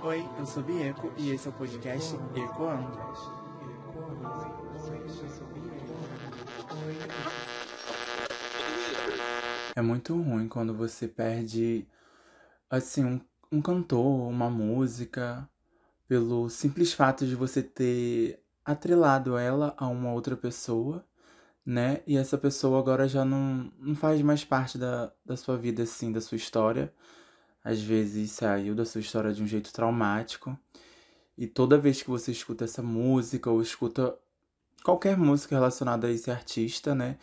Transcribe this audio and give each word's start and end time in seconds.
Oi, 0.00 0.24
eu 0.38 0.46
sou 0.46 0.62
Bieco 0.62 1.12
e 1.16 1.30
esse 1.30 1.48
é 1.48 1.50
o 1.50 1.52
podcast 1.54 2.14
Ecoando. 2.32 2.96
É 9.74 9.82
muito 9.82 10.14
ruim 10.14 10.46
quando 10.46 10.72
você 10.72 11.08
perde, 11.08 11.84
assim, 12.70 13.04
um, 13.04 13.20
um 13.50 13.60
cantor, 13.60 14.28
uma 14.28 14.48
música, 14.48 15.48
pelo 16.06 16.48
simples 16.48 16.92
fato 16.92 17.26
de 17.26 17.34
você 17.34 17.60
ter 17.60 18.40
atrelado 18.64 19.36
ela 19.36 19.74
a 19.76 19.88
uma 19.88 20.12
outra 20.12 20.36
pessoa, 20.36 21.04
né? 21.66 22.02
E 22.06 22.16
essa 22.16 22.38
pessoa 22.38 22.78
agora 22.78 23.08
já 23.08 23.24
não, 23.24 23.72
não 23.80 23.96
faz 23.96 24.22
mais 24.22 24.44
parte 24.44 24.78
da, 24.78 25.12
da 25.26 25.36
sua 25.36 25.56
vida, 25.56 25.82
assim, 25.82 26.12
da 26.12 26.20
sua 26.20 26.36
história. 26.36 26.94
Às 27.68 27.82
vezes 27.82 28.30
saiu 28.30 28.74
da 28.74 28.86
sua 28.86 29.02
história 29.02 29.30
de 29.30 29.42
um 29.42 29.46
jeito 29.46 29.70
traumático. 29.70 30.58
E 31.36 31.46
toda 31.46 31.76
vez 31.76 32.00
que 32.00 32.08
você 32.08 32.32
escuta 32.32 32.64
essa 32.64 32.82
música 32.82 33.50
ou 33.50 33.60
escuta 33.60 34.18
qualquer 34.82 35.18
música 35.18 35.54
relacionada 35.54 36.06
a 36.06 36.10
esse 36.10 36.30
artista, 36.30 36.94
né? 36.94 37.18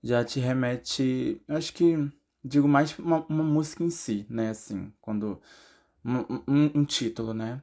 Já 0.00 0.24
te 0.24 0.38
remete. 0.38 1.42
Acho 1.48 1.72
que. 1.72 2.08
Digo 2.44 2.68
mais 2.68 2.96
uma, 3.00 3.26
uma 3.28 3.42
música 3.42 3.82
em 3.82 3.90
si, 3.90 4.24
né? 4.30 4.50
Assim, 4.50 4.92
quando. 5.00 5.42
Um, 6.04 6.18
um, 6.46 6.70
um 6.76 6.84
título, 6.84 7.34
né? 7.34 7.60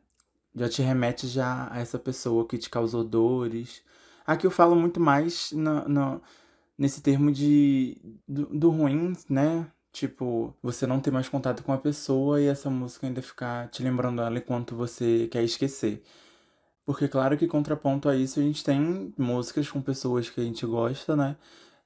Já 0.54 0.68
te 0.68 0.82
remete 0.82 1.28
já 1.28 1.70
a 1.72 1.80
essa 1.80 1.98
pessoa 1.98 2.46
que 2.46 2.58
te 2.58 2.70
causou 2.70 3.06
dores. 3.06 3.82
Aqui 4.26 4.46
eu 4.46 4.52
falo 4.52 4.76
muito 4.76 5.00
mais 5.00 5.54
nesse 6.78 7.02
termo 7.02 7.32
de 7.32 7.98
do, 8.28 8.48
do 8.48 8.70
ruim, 8.70 9.14
né? 9.30 9.72
Tipo, 9.98 10.54
você 10.62 10.86
não 10.86 11.00
ter 11.00 11.10
mais 11.10 11.28
contato 11.28 11.64
com 11.64 11.74
a 11.74 11.78
pessoa 11.80 12.40
e 12.40 12.46
essa 12.46 12.70
música 12.70 13.08
ainda 13.08 13.20
ficar 13.20 13.68
te 13.70 13.82
lembrando 13.82 14.22
ela 14.22 14.38
enquanto 14.38 14.76
você 14.76 15.28
quer 15.32 15.44
esquecer. 15.44 16.04
Porque, 16.86 17.08
claro 17.08 17.36
que 17.36 17.48
contraponto 17.48 18.08
a 18.08 18.16
isso, 18.16 18.40
a 18.40 18.44
gente 18.44 18.64
tem 18.64 19.12
músicas 19.18 19.68
com 19.72 19.82
pessoas 19.82 20.30
que 20.30 20.40
a 20.40 20.44
gente 20.44 20.64
gosta, 20.68 21.16
né? 21.16 21.36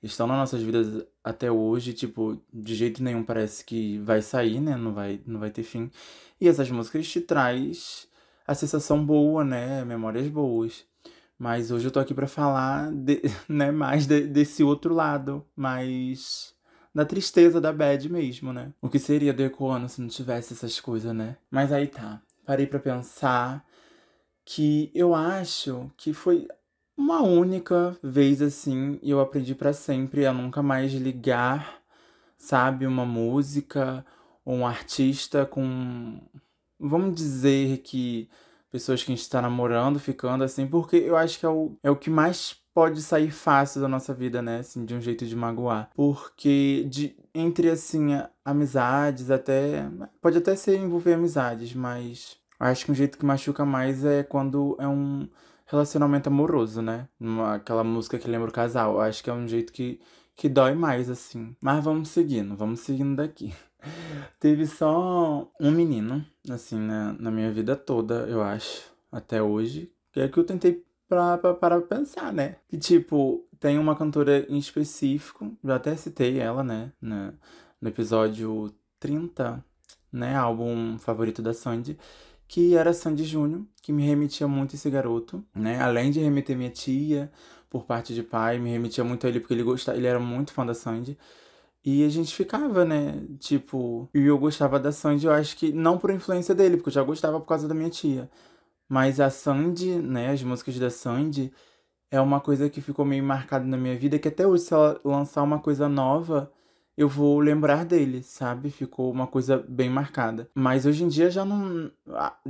Estão 0.03 0.28
nas 0.28 0.38
nossas 0.38 0.62
vidas 0.62 1.06
até 1.23 1.50
hoje, 1.50 1.94
tipo, 1.94 2.38
de 2.53 2.76
jeito 2.76 3.02
nenhum 3.02 3.23
parece 3.23 3.64
que 3.64 3.98
vai 4.00 4.22
sair, 4.22 4.59
né? 4.59 4.75
Não 4.75 4.94
vai, 4.94 5.22
não 5.25 5.40
vai 5.40 5.50
ter 5.50 5.64
fim. 5.64 5.90
E 6.40 6.50
essas 6.50 6.70
músicas 6.70 7.08
te 7.08 7.22
traz 7.22 8.09
a 8.46 8.53
sensação 8.53 9.06
boa, 9.06 9.46
né? 9.46 9.86
Memórias 9.86 10.28
boas. 10.28 10.84
Mas 11.40 11.72
hoje 11.72 11.86
eu 11.88 11.92
tô 11.92 12.00
aqui 12.02 12.14
para 12.14 12.28
falar, 12.28 12.92
de, 12.92 13.22
né, 13.48 13.72
mais 13.72 14.06
de, 14.06 14.28
desse 14.28 14.66
outro 14.66 14.94
lado, 14.94 15.46
mais 15.56 16.53
da 16.94 17.06
tristeza 17.06 17.61
da 17.61 17.72
bad 17.72 18.11
mesmo, 18.11 18.52
né? 18.52 18.73
O 18.81 18.89
que 18.89 19.00
seria 19.00 19.34
do 19.34 19.44
Ecoano 19.44 19.88
se 19.88 20.02
não 20.02 20.08
tivesse 20.08 20.53
essas 20.53 20.80
coisas, 20.80 21.14
né? 21.14 21.38
Mas 21.50 21.72
aí 21.72 21.88
tá. 21.88 22.22
Parei 22.45 22.67
para 22.67 22.80
pensar 22.80 23.66
que 24.44 24.92
eu 24.94 25.16
acho 25.16 25.89
que 25.95 26.14
foi 26.14 26.47
uma 26.97 27.22
única 27.22 27.97
vez 28.03 28.42
assim 28.42 29.00
e 29.02 29.09
eu 29.09 29.19
aprendi 29.19 29.56
para 29.56 29.73
sempre 29.73 30.25
a 30.25 30.34
nunca 30.34 30.62
mais 30.62 30.92
ligar, 30.92 31.81
sabe, 32.38 32.86
uma 32.86 33.06
música 33.06 34.06
ou 34.44 34.56
um 34.56 34.67
artista 34.67 35.45
com 35.45 36.19
vamos 36.80 37.16
dizer 37.16 37.78
que 37.80 38.30
pessoas 38.72 39.03
que 39.03 39.12
a 39.12 39.16
gente 39.16 39.23
está 39.23 39.42
namorando, 39.42 40.00
ficando 40.00 40.44
assim, 40.44 40.66
porque 40.67 40.95
eu 40.95 41.16
acho 41.16 41.39
que 41.39 41.45
é 41.45 41.50
o, 41.50 41.78
é 41.84 41.92
o 41.92 41.95
que 41.95 42.09
mais 42.09 42.61
pode 42.73 43.02
sair 43.02 43.31
fácil 43.31 43.81
da 43.81 43.88
nossa 43.88 44.14
vida, 44.14 44.41
né? 44.41 44.59
Assim, 44.59 44.86
de 44.86 44.94
um 44.95 45.02
jeito 45.02 45.25
de 45.25 45.36
magoar. 45.36 45.89
Porque 45.95 46.86
de, 46.89 47.16
entre, 47.33 47.69
assim, 47.69 48.09
amizades, 48.44 49.30
até. 49.31 49.89
Pode 50.22 50.38
até 50.38 50.55
ser 50.55 50.78
envolver 50.78 51.13
amizades, 51.13 51.73
mas. 51.73 52.38
Acho 52.59 52.86
que 52.86 52.91
um 52.91 52.95
jeito 52.95 53.17
que 53.17 53.25
machuca 53.25 53.66
mais 53.66 54.05
é 54.05 54.22
quando 54.23 54.78
é 54.80 54.88
um 54.88 55.28
relacionamento 55.66 56.28
amoroso, 56.28 56.81
né? 56.81 57.08
Uma, 57.19 57.55
aquela 57.55 57.83
música 57.83 58.19
que 58.19 58.30
lembra 58.30 58.50
o 58.50 58.53
casal. 58.53 59.01
Acho 59.01 59.23
que 59.23 59.29
é 59.29 59.34
um 59.34 59.47
jeito 59.47 59.73
que, 59.73 60.00
que 60.35 60.47
dói 60.47 60.75
mais, 60.75 61.09
assim. 61.09 61.56
Mas 61.62 61.84
vamos 61.84 62.09
seguindo, 62.09 62.56
vamos 62.56 62.81
seguindo 62.81 63.16
daqui. 63.16 63.53
Teve 64.40 64.67
só 64.67 65.51
um 65.59 65.72
menino, 65.72 66.23
assim, 66.50 66.78
né, 66.79 67.16
na 67.19 67.31
minha 67.31 67.51
vida 67.51 67.75
toda, 67.75 68.28
eu 68.28 68.44
acho, 68.44 68.84
até 69.12 69.41
hoje, 69.41 69.91
que 70.12 70.19
é 70.19 70.28
que 70.28 70.38
eu 70.38 70.44
tentei 70.44 70.84
pra, 71.11 71.38
pra, 71.38 71.53
para 71.53 71.81
pensar, 71.81 72.31
né? 72.31 72.55
Que, 72.69 72.77
tipo, 72.77 73.45
tem 73.59 73.77
uma 73.77 73.97
cantora 73.97 74.45
em 74.47 74.57
específico, 74.57 75.51
já 75.61 75.75
até 75.75 75.94
citei 75.97 76.39
ela, 76.39 76.63
né? 76.63 76.94
No, 77.01 77.33
no 77.81 77.89
episódio 77.89 78.73
30, 78.97 79.63
né? 80.09 80.35
Álbum 80.38 80.97
favorito 80.97 81.41
da 81.41 81.53
Sandy. 81.53 81.97
Que 82.47 82.75
era 82.75 82.94
Sandy 82.94 83.25
Júnior, 83.25 83.63
que 83.81 83.91
me 83.91 84.05
remetia 84.05 84.47
muito 84.47 84.75
esse 84.75 84.89
garoto, 84.89 85.44
né? 85.53 85.81
Além 85.81 86.11
de 86.11 86.22
remeter 86.22 86.57
minha 86.57 86.69
tia, 86.69 87.29
por 87.69 87.85
parte 87.85 88.13
de 88.13 88.23
pai, 88.23 88.57
me 88.57 88.69
remetia 88.72 89.03
muito 89.03 89.25
a 89.25 89.29
ele 89.29 89.41
porque 89.41 89.53
ele 89.53 89.63
gostava, 89.63 89.97
ele 89.97 90.07
era 90.07 90.19
muito 90.19 90.53
fã 90.53 90.66
da 90.66 90.73
Sandy. 90.73 91.17
E 91.83 92.05
a 92.05 92.09
gente 92.09 92.33
ficava, 92.33 92.85
né? 92.85 93.22
Tipo, 93.39 94.09
e 94.13 94.22
eu 94.22 94.38
gostava 94.38 94.79
da 94.79 94.91
Sandy, 94.93 95.25
eu 95.25 95.33
acho 95.33 95.57
que 95.57 95.73
não 95.73 95.97
por 95.97 96.11
influência 96.11 96.55
dele, 96.55 96.78
porque 96.78 96.89
eu 96.89 96.93
já 96.93 97.03
gostava 97.03 97.39
por 97.39 97.47
causa 97.47 97.67
da 97.67 97.73
minha 97.73 97.89
tia. 97.89 98.29
Mas 98.91 99.22
a 99.22 99.29
Sandy, 99.29 100.00
né, 100.02 100.31
as 100.31 100.44
músicas 100.44 100.78
da 100.78 100.90
Sandy, 100.90 101.50
é 102.12 102.19
uma 102.19 102.41
coisa 102.41 102.69
que 102.69 102.81
ficou 102.81 103.06
meio 103.06 103.24
marcada 103.24 103.63
na 103.63 103.78
minha 103.78 103.97
vida, 103.97 104.19
que 104.19 104.28
até 104.28 104.46
hoje, 104.46 104.63
se 104.63 104.74
ela 104.74 105.00
lançar 105.02 105.44
uma 105.44 105.59
coisa 105.59 105.88
nova, 105.88 106.52
eu 106.97 107.07
vou 107.07 107.40
lembrar 107.40 107.85
dele, 107.85 108.22
sabe? 108.22 108.69
Ficou 108.69 109.09
uma 109.09 109.25
coisa 109.25 109.66
bem 109.66 109.90
marcada. 109.90 110.50
Mas 110.53 110.85
hoje 110.85 111.06
em 111.06 111.07
dia 111.07 111.31
já 111.31 111.46
não. 111.46 111.90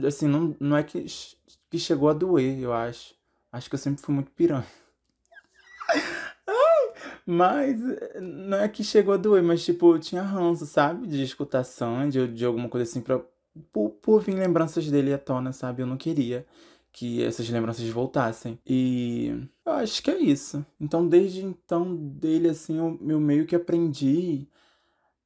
Assim, 0.04 0.28
não, 0.28 0.56
não 0.60 0.76
é 0.76 0.82
que, 0.82 1.06
que 1.70 1.78
chegou 1.78 2.10
a 2.10 2.14
doer, 2.14 2.58
eu 2.60 2.74
acho. 2.74 3.14
Acho 3.52 3.70
que 3.70 3.76
eu 3.76 3.80
sempre 3.80 4.02
fui 4.02 4.16
muito 4.16 4.32
piranha. 4.32 4.66
Mas 7.24 7.80
não 8.20 8.58
é 8.58 8.68
que 8.68 8.84
chegou 8.84 9.14
a 9.14 9.18
doer, 9.18 9.44
mas 9.44 9.64
tipo, 9.64 9.94
eu 9.94 10.00
tinha 10.00 10.24
ranço, 10.24 10.66
sabe? 10.66 11.06
De 11.06 11.22
escutar 11.22 11.64
Sandy 11.64 12.20
ou 12.20 12.28
de 12.28 12.44
alguma 12.44 12.68
coisa 12.68 12.90
assim 12.90 13.00
pra 13.00 13.22
por, 13.72 13.92
por 13.92 14.22
vir 14.22 14.36
lembranças 14.36 14.90
dele 14.90 15.14
à 15.14 15.18
tona, 15.18 15.54
sabe? 15.54 15.82
Eu 15.82 15.88
não 15.88 15.98
queria 15.98 16.46
que 16.92 17.24
essas 17.24 17.50
lembranças 17.50 17.88
voltassem. 17.90 18.60
E 18.66 19.48
eu 19.66 19.74
acho 19.74 20.02
que 20.04 20.12
é 20.12 20.20
isso. 20.20 20.66
Então, 20.80 21.08
desde 21.08 21.44
então, 21.44 21.96
dele, 21.96 22.50
assim, 22.50 22.78
eu, 22.78 23.00
eu 23.08 23.20
meio 23.20 23.46
que 23.46 23.56
aprendi 23.56 24.48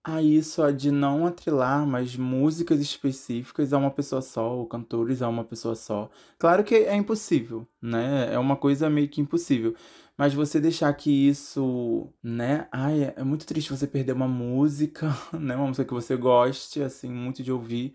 a 0.04 0.22
isso, 0.22 0.62
a 0.62 0.72
de 0.72 0.92
não 0.92 1.26
atrelar 1.26 1.86
mais 1.88 2.16
músicas 2.16 2.80
específicas 2.80 3.74
a 3.74 3.78
uma 3.80 3.90
pessoa 3.90 4.22
só, 4.22 4.56
ou 4.56 4.68
cantores 4.68 5.22
a 5.24 5.28
uma 5.28 5.44
pessoa 5.44 5.74
só. 5.74 6.10
Claro 6.38 6.64
que 6.64 6.76
é 6.76 6.96
impossível, 6.96 7.68
né? 7.82 8.32
É 8.32 8.38
uma 8.38 8.56
coisa 8.56 8.88
meio 8.88 9.10
que 9.10 9.20
impossível. 9.20 9.74
Mas 10.18 10.34
você 10.34 10.60
deixar 10.62 10.94
que 10.94 11.10
isso, 11.12 12.08
né? 12.24 12.68
Ai, 12.72 13.14
é, 13.18 13.24
muito 13.24 13.46
triste 13.46 13.70
você 13.72 13.86
perder 13.86 14.14
uma 14.14 14.28
música, 14.28 15.08
né? 15.38 15.56
Uma 15.56 15.68
música 15.68 15.86
que 15.86 15.94
você 15.94 16.16
goste, 16.16 16.82
assim, 16.82 17.10
muito 17.12 17.44
de 17.44 17.52
ouvir, 17.52 17.94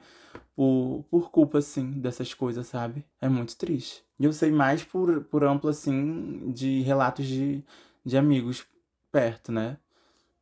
por, 0.54 1.04
por 1.10 1.30
culpa, 1.30 1.58
assim, 1.58 1.92
dessas 1.92 2.34
coisas, 2.34 2.66
sabe? 2.66 3.04
É 3.20 3.28
muito 3.28 3.56
triste. 3.56 4.04
E 4.18 4.24
eu 4.24 4.32
sei 4.32 4.50
mais 4.50 4.84
por, 4.84 5.24
por 5.24 5.44
amplo, 5.44 5.70
assim, 5.70 6.52
de 6.52 6.82
relatos 6.82 7.26
de, 7.26 7.64
de 8.04 8.16
amigos 8.18 8.66
perto, 9.10 9.50
né? 9.52 9.78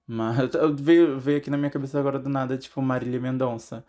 Mas 0.06 0.54
eu, 0.54 0.74
veio, 0.74 1.18
veio 1.20 1.38
aqui 1.38 1.50
na 1.50 1.58
minha 1.58 1.70
cabeça 1.70 1.98
agora 1.98 2.18
do 2.18 2.28
nada, 2.28 2.56
tipo, 2.58 2.80
Marília 2.82 3.20
Mendonça. 3.20 3.84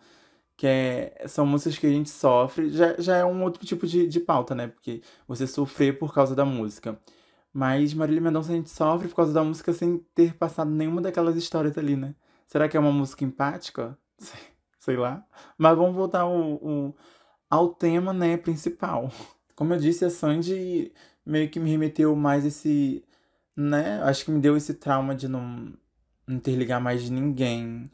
Que 0.56 0.66
é, 0.66 1.24
são 1.28 1.46
músicas 1.46 1.78
que 1.78 1.86
a 1.86 1.90
gente 1.90 2.10
sofre. 2.10 2.70
Já, 2.70 2.94
já 2.98 3.16
é 3.18 3.24
um 3.24 3.42
outro 3.42 3.64
tipo 3.66 3.86
de, 3.86 4.06
de 4.06 4.20
pauta, 4.20 4.54
né? 4.54 4.68
Porque 4.68 5.02
você 5.26 5.46
sofrer 5.46 5.98
por 5.98 6.14
causa 6.14 6.34
da 6.34 6.44
música. 6.44 6.98
Mas 7.52 7.92
Marília 7.94 8.20
Mendonça 8.20 8.52
a 8.52 8.54
gente 8.54 8.70
sofre 8.70 9.08
por 9.08 9.16
causa 9.16 9.32
da 9.32 9.42
música 9.42 9.72
sem 9.72 9.98
ter 10.14 10.34
passado 10.34 10.70
nenhuma 10.70 11.00
daquelas 11.00 11.36
histórias 11.36 11.76
ali, 11.76 11.96
né? 11.96 12.14
Será 12.46 12.68
que 12.68 12.76
é 12.76 12.80
uma 12.80 12.92
música 12.92 13.24
empática? 13.24 13.98
Sei, 14.78 14.96
lá. 14.96 15.24
Mas 15.58 15.76
vamos 15.76 15.94
voltar 15.94 16.20
ao, 16.20 16.32
ao, 16.32 16.96
ao, 17.50 17.68
tema, 17.68 18.12
né, 18.12 18.36
principal. 18.36 19.10
Como 19.54 19.74
eu 19.74 19.78
disse, 19.78 20.04
a 20.04 20.10
Sandy 20.10 20.92
meio 21.24 21.50
que 21.50 21.60
me 21.60 21.70
remeteu 21.70 22.14
mais 22.16 22.44
esse, 22.44 23.04
né? 23.56 24.00
Acho 24.02 24.24
que 24.24 24.30
me 24.30 24.40
deu 24.40 24.56
esse 24.56 24.74
trauma 24.74 25.14
de 25.14 25.28
não 25.28 25.72
interligar 26.28 26.80
mais 26.80 27.02
de 27.02 27.12
ninguém 27.12 27.90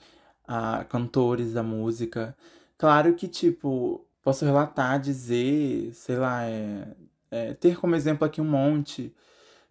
a 0.46 0.84
cantores, 0.84 1.56
a 1.56 1.62
música. 1.62 2.36
Claro 2.78 3.14
que, 3.14 3.26
tipo, 3.26 4.06
posso 4.22 4.44
relatar, 4.44 5.00
dizer, 5.00 5.92
sei 5.94 6.16
lá, 6.16 6.44
é, 6.44 6.96
é, 7.31 7.54
ter 7.54 7.78
como 7.78 7.96
exemplo 7.96 8.26
aqui 8.26 8.40
um 8.40 8.44
monte 8.44 9.14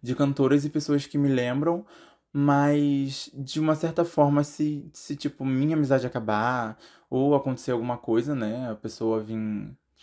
de 0.02 0.14
cantoras 0.14 0.64
e 0.64 0.70
pessoas 0.70 1.06
que 1.06 1.18
me 1.18 1.28
lembram, 1.28 1.84
mas 2.32 3.30
de 3.34 3.60
uma 3.60 3.74
certa 3.74 4.04
forma, 4.04 4.44
se, 4.44 4.88
se 4.92 5.16
tipo, 5.16 5.44
minha 5.44 5.76
amizade 5.76 6.06
acabar, 6.06 6.78
ou 7.08 7.34
acontecer 7.34 7.72
alguma 7.72 7.96
coisa, 7.96 8.34
né, 8.34 8.70
a 8.70 8.74
pessoa 8.74 9.20
vir, 9.22 9.38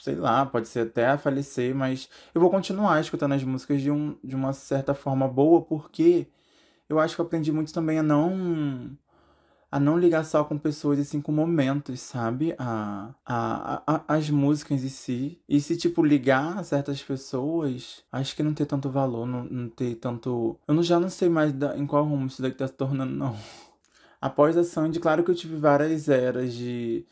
sei 0.01 0.15
lá, 0.15 0.45
pode 0.45 0.67
ser 0.67 0.87
até 0.87 1.17
falecer, 1.17 1.75
mas 1.75 2.09
eu 2.33 2.41
vou 2.41 2.49
continuar 2.49 2.99
escutando 3.01 3.33
as 3.33 3.43
músicas 3.43 3.81
de, 3.81 3.91
um, 3.91 4.17
de 4.23 4.35
uma 4.35 4.53
certa 4.53 4.93
forma 4.93 5.27
boa, 5.27 5.61
porque 5.61 6.27
eu 6.89 6.99
acho 6.99 7.15
que 7.15 7.21
eu 7.21 7.25
aprendi 7.25 7.51
muito 7.51 7.73
também 7.73 7.99
a 7.99 8.03
não 8.03 8.97
a 9.73 9.79
não 9.79 9.97
ligar 9.97 10.23
só 10.23 10.43
com 10.43 10.55
pessoas, 10.55 10.99
assim, 10.99 11.19
com 11.19 11.31
momentos, 11.31 11.99
sabe? 11.99 12.53
A, 12.59 13.09
a, 13.25 13.81
a, 13.87 14.03
as 14.07 14.29
músicas 14.29 14.83
em 14.83 14.87
si. 14.87 15.39
E 15.49 15.59
se, 15.59 15.75
tipo, 15.75 16.05
ligar 16.05 16.59
a 16.59 16.63
certas 16.63 17.01
pessoas, 17.01 18.03
acho 18.11 18.35
que 18.35 18.43
não 18.43 18.53
tem 18.53 18.67
tanto 18.67 18.91
valor, 18.91 19.25
não, 19.25 19.45
não 19.45 19.67
ter 19.67 19.95
tanto. 19.95 20.59
Eu 20.67 20.83
já 20.83 20.99
não 20.99 21.09
sei 21.09 21.27
mais 21.27 21.51
da, 21.51 21.75
em 21.75 21.87
qual 21.87 22.05
rumo 22.05 22.27
isso 22.27 22.39
daqui 22.39 22.55
tá 22.55 22.67
se 22.67 22.73
tornando, 22.73 23.15
não. 23.15 23.35
Após 24.21 24.55
a 24.55 24.63
Sandy, 24.63 24.99
claro 24.99 25.23
que 25.23 25.31
eu 25.31 25.35
tive 25.35 25.55
várias 25.55 26.07
eras 26.07 26.53
de. 26.53 27.03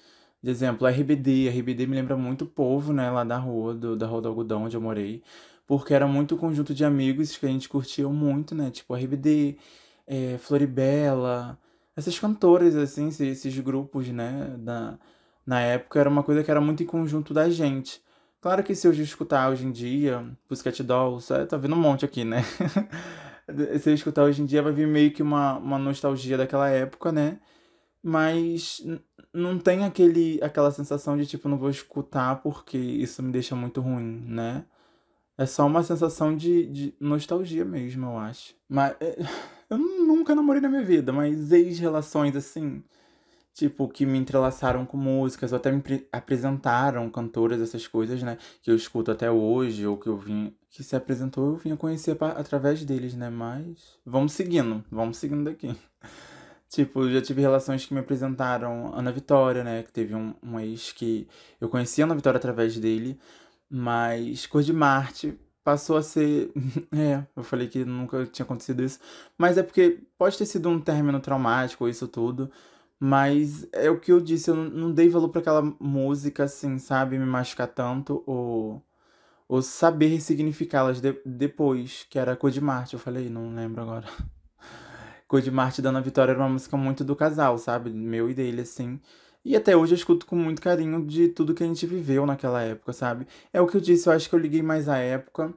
De 0.43 0.51
exemplo, 0.51 0.87
RBD. 0.87 1.49
RBD 1.49 1.87
me 1.87 1.95
lembra 1.95 2.15
muito 2.15 2.43
o 2.43 2.47
povo, 2.47 2.93
né? 2.93 3.09
Lá 3.09 3.23
da 3.23 3.37
rua, 3.39 3.73
do, 3.73 3.95
da 3.97 4.05
Rua 4.05 4.21
do 4.21 4.27
Algodão, 4.27 4.65
onde 4.65 4.77
eu 4.77 4.81
morei. 4.81 5.23
Porque 5.65 5.95
era 5.95 6.05
muito 6.05 6.37
conjunto 6.37 6.75
de 6.75 6.85
amigos 6.85 7.35
que 7.35 7.45
a 7.47 7.49
gente 7.49 7.67
curtia 7.67 8.07
muito, 8.07 8.53
né? 8.53 8.69
Tipo, 8.69 8.93
RBD, 8.95 9.57
é, 10.05 10.37
Floribela, 10.37 11.57
essas 11.95 12.17
cantoras, 12.17 12.75
assim, 12.75 13.07
esses, 13.07 13.59
grupos, 13.59 14.07
né? 14.09 14.55
Da, 14.59 14.97
na 15.45 15.61
época 15.61 15.99
era 15.99 16.09
uma 16.09 16.23
coisa 16.23 16.43
que 16.43 16.51
era 16.51 16.61
muito 16.61 16.83
em 16.83 16.85
conjunto 16.85 17.33
da 17.33 17.49
gente. 17.49 18.01
Claro 18.41 18.63
que 18.63 18.73
se 18.73 18.87
eu 18.87 18.91
escutar 18.91 19.49
hoje 19.49 19.65
em 19.65 19.71
dia, 19.71 20.25
Pussycat 20.47 20.81
Dolls, 20.83 21.31
é, 21.31 21.45
tá 21.45 21.57
vendo 21.57 21.75
um 21.75 21.79
monte 21.79 22.05
aqui, 22.05 22.23
né? 22.23 22.43
se 23.79 23.89
eu 23.89 23.93
escutar 23.93 24.23
hoje 24.23 24.41
em 24.41 24.45
dia, 24.45 24.63
vai 24.63 24.73
vir 24.73 24.87
meio 24.87 25.11
que 25.11 25.21
uma, 25.21 25.57
uma 25.57 25.77
nostalgia 25.77 26.37
daquela 26.37 26.69
época, 26.69 27.11
né? 27.11 27.39
Mas 28.03 28.83
não 29.33 29.59
tem 29.59 29.85
aquele, 29.85 30.39
aquela 30.41 30.71
sensação 30.71 31.15
de 31.17 31.25
tipo, 31.25 31.47
não 31.47 31.57
vou 31.57 31.69
escutar 31.69 32.41
porque 32.41 32.77
isso 32.77 33.21
me 33.21 33.31
deixa 33.31 33.55
muito 33.55 33.79
ruim, 33.79 34.23
né? 34.27 34.65
É 35.37 35.45
só 35.45 35.65
uma 35.65 35.83
sensação 35.83 36.35
de, 36.35 36.65
de 36.67 36.95
nostalgia 36.99 37.65
mesmo, 37.65 38.07
eu 38.07 38.17
acho. 38.17 38.55
Mas 38.67 38.95
é, 38.99 39.17
eu 39.71 39.77
nunca 39.77 40.35
namorei 40.35 40.61
na 40.61 40.67
minha 40.67 40.83
vida, 40.83 41.13
mas 41.13 41.51
ex-relações 41.51 42.35
assim, 42.35 42.83
tipo, 43.53 43.87
que 43.87 44.05
me 44.05 44.17
entrelaçaram 44.17 44.85
com 44.85 44.97
músicas, 44.97 45.53
ou 45.53 45.57
até 45.57 45.71
me 45.71 45.81
apresentaram 46.11 47.09
cantoras, 47.09 47.61
essas 47.61 47.87
coisas, 47.87 48.21
né? 48.21 48.37
Que 48.61 48.69
eu 48.69 48.75
escuto 48.75 49.11
até 49.11 49.31
hoje, 49.31 49.87
ou 49.87 49.97
que 49.97 50.07
eu 50.07 50.17
vim. 50.17 50.53
Que 50.69 50.83
se 50.83 50.95
apresentou, 50.95 51.47
eu 51.47 51.55
vim 51.55 51.75
conhecer 51.75 52.17
através 52.19 52.83
deles, 52.83 53.15
né? 53.15 53.29
Mas. 53.29 53.97
Vamos 54.05 54.33
seguindo, 54.33 54.83
vamos 54.91 55.17
seguindo 55.17 55.45
daqui. 55.45 55.75
Tipo, 56.69 57.09
já 57.09 57.21
tive 57.21 57.41
relações 57.41 57.85
que 57.85 57.93
me 57.93 57.99
apresentaram 57.99 58.93
Ana 58.95 59.11
Vitória, 59.11 59.61
né? 59.61 59.83
Que 59.83 59.91
teve 59.91 60.15
um, 60.15 60.33
um 60.41 60.57
ex 60.57 60.93
que 60.93 61.27
eu 61.59 61.67
conheci 61.67 62.01
a 62.01 62.05
Ana 62.05 62.15
Vitória 62.15 62.37
através 62.37 62.77
dele. 62.77 63.19
Mas 63.69 64.45
Cor 64.45 64.63
de 64.63 64.71
Marte 64.71 65.37
passou 65.63 65.97
a 65.97 66.03
ser. 66.03 66.51
é, 66.91 67.25
eu 67.35 67.43
falei 67.43 67.67
que 67.67 67.85
nunca 67.85 68.25
tinha 68.25 68.43
acontecido 68.45 68.83
isso. 68.83 68.99
Mas 69.37 69.57
é 69.57 69.63
porque 69.63 69.99
pode 70.17 70.37
ter 70.37 70.45
sido 70.45 70.69
um 70.69 70.79
término 70.79 71.19
traumático, 71.19 71.87
isso 71.87 72.07
tudo. 72.07 72.51
Mas 72.99 73.67
é 73.73 73.89
o 73.89 73.99
que 73.99 74.11
eu 74.11 74.21
disse, 74.21 74.49
eu 74.51 74.55
não 74.55 74.91
dei 74.93 75.09
valor 75.09 75.29
para 75.29 75.41
aquela 75.41 75.61
música, 75.79 76.43
assim, 76.43 76.77
sabe? 76.77 77.17
Me 77.17 77.25
machucar 77.25 77.67
tanto, 77.67 78.23
ou, 78.27 78.83
ou 79.47 79.61
saber 79.61 80.07
ressignificá-las 80.07 81.01
de, 81.01 81.19
depois, 81.25 82.05
que 82.09 82.19
era 82.19 82.35
Cor 82.35 82.51
de 82.51 82.61
Marte. 82.61 82.93
Eu 82.95 82.99
falei, 82.99 83.29
não 83.29 83.55
lembro 83.55 83.81
agora. 83.81 84.07
Cor 85.27 85.41
de 85.41 85.51
Marte 85.51 85.81
da 85.81 85.89
Ana 85.89 86.01
Vitória 86.01 86.31
era 86.33 86.39
uma 86.39 86.49
música 86.49 86.77
muito 86.77 87.03
do 87.03 87.15
casal, 87.15 87.57
sabe? 87.57 87.89
Meu 87.91 88.29
e 88.29 88.33
dele, 88.35 88.61
assim. 88.61 88.99
E 89.43 89.55
até 89.55 89.75
hoje 89.75 89.93
eu 89.93 89.97
escuto 89.97 90.25
com 90.25 90.35
muito 90.35 90.61
carinho 90.61 91.05
de 91.05 91.27
tudo 91.29 91.53
que 91.53 91.63
a 91.63 91.67
gente 91.67 91.85
viveu 91.87 92.25
naquela 92.25 92.61
época, 92.61 92.93
sabe? 92.93 93.27
É 93.51 93.59
o 93.59 93.67
que 93.67 93.75
eu 93.77 93.81
disse, 93.81 94.07
eu 94.07 94.13
acho 94.13 94.29
que 94.29 94.35
eu 94.35 94.39
liguei 94.39 94.61
mais 94.61 94.87
à 94.87 94.97
época, 94.97 95.53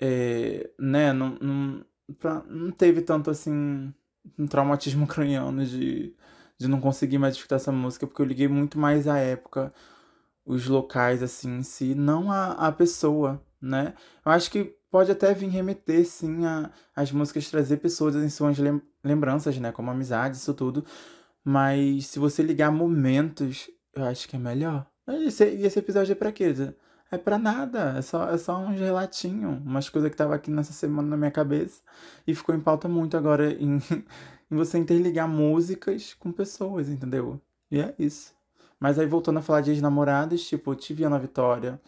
é, 0.00 0.70
né? 0.78 1.12
Não, 1.12 1.30
não, 1.40 1.84
pra, 2.18 2.42
não 2.48 2.70
teve 2.72 3.02
tanto 3.02 3.30
assim 3.30 3.92
um 4.38 4.46
traumatismo 4.46 5.06
craniano 5.08 5.64
de, 5.66 6.14
de 6.58 6.68
não 6.68 6.80
conseguir 6.80 7.18
mais 7.18 7.34
escutar 7.36 7.56
essa 7.56 7.72
música, 7.72 8.06
porque 8.06 8.22
eu 8.22 8.26
liguei 8.26 8.48
muito 8.48 8.78
mais 8.78 9.08
à 9.08 9.18
época, 9.18 9.72
os 10.44 10.66
locais 10.68 11.22
assim 11.22 11.58
em 11.58 11.62
si, 11.62 11.94
não 11.94 12.30
a, 12.30 12.52
a 12.52 12.72
pessoa, 12.72 13.42
né? 13.60 13.94
Eu 14.24 14.32
acho 14.32 14.50
que 14.50 14.76
pode 14.90 15.10
até 15.10 15.34
vir 15.34 15.48
remeter, 15.48 16.06
sim, 16.06 16.44
a, 16.46 16.70
as 16.94 17.10
músicas 17.12 17.50
trazer 17.50 17.78
pessoas 17.78 18.14
em 18.16 18.28
suas 18.28 18.56
lembranças, 19.04 19.58
né? 19.58 19.72
Como 19.72 19.90
amizade, 19.90 20.36
isso 20.36 20.54
tudo. 20.54 20.84
Mas 21.48 22.08
se 22.08 22.18
você 22.18 22.42
ligar 22.42 22.72
momentos, 22.72 23.70
eu 23.94 24.04
acho 24.04 24.28
que 24.28 24.34
é 24.34 24.38
melhor. 24.38 24.84
E 25.08 25.28
esse, 25.28 25.44
esse 25.44 25.78
episódio 25.78 26.10
é 26.10 26.14
pra 26.16 26.32
quê? 26.32 26.52
É 27.08 27.16
pra 27.16 27.38
nada. 27.38 27.94
É 27.96 28.02
só, 28.02 28.28
é 28.28 28.36
só 28.36 28.58
um 28.58 28.74
relatinho. 28.74 29.62
Umas 29.64 29.88
coisas 29.88 30.10
que 30.10 30.16
tava 30.16 30.34
aqui 30.34 30.50
nessa 30.50 30.72
semana 30.72 31.06
na 31.06 31.16
minha 31.16 31.30
cabeça. 31.30 31.80
E 32.26 32.34
ficou 32.34 32.52
em 32.52 32.58
pauta 32.58 32.88
muito 32.88 33.16
agora 33.16 33.52
em, 33.62 33.76
em 33.76 34.56
você 34.56 34.76
interligar 34.76 35.28
músicas 35.28 36.14
com 36.14 36.32
pessoas, 36.32 36.88
entendeu? 36.88 37.40
E 37.70 37.78
é 37.78 37.94
isso. 37.96 38.34
Mas 38.80 38.98
aí 38.98 39.06
voltando 39.06 39.38
a 39.38 39.42
falar 39.42 39.60
de 39.60 39.70
ex-namoradas, 39.70 40.42
tipo, 40.42 40.72
eu 40.72 40.74
tive 40.74 41.04
Ana 41.04 41.16
Vitória. 41.18 41.80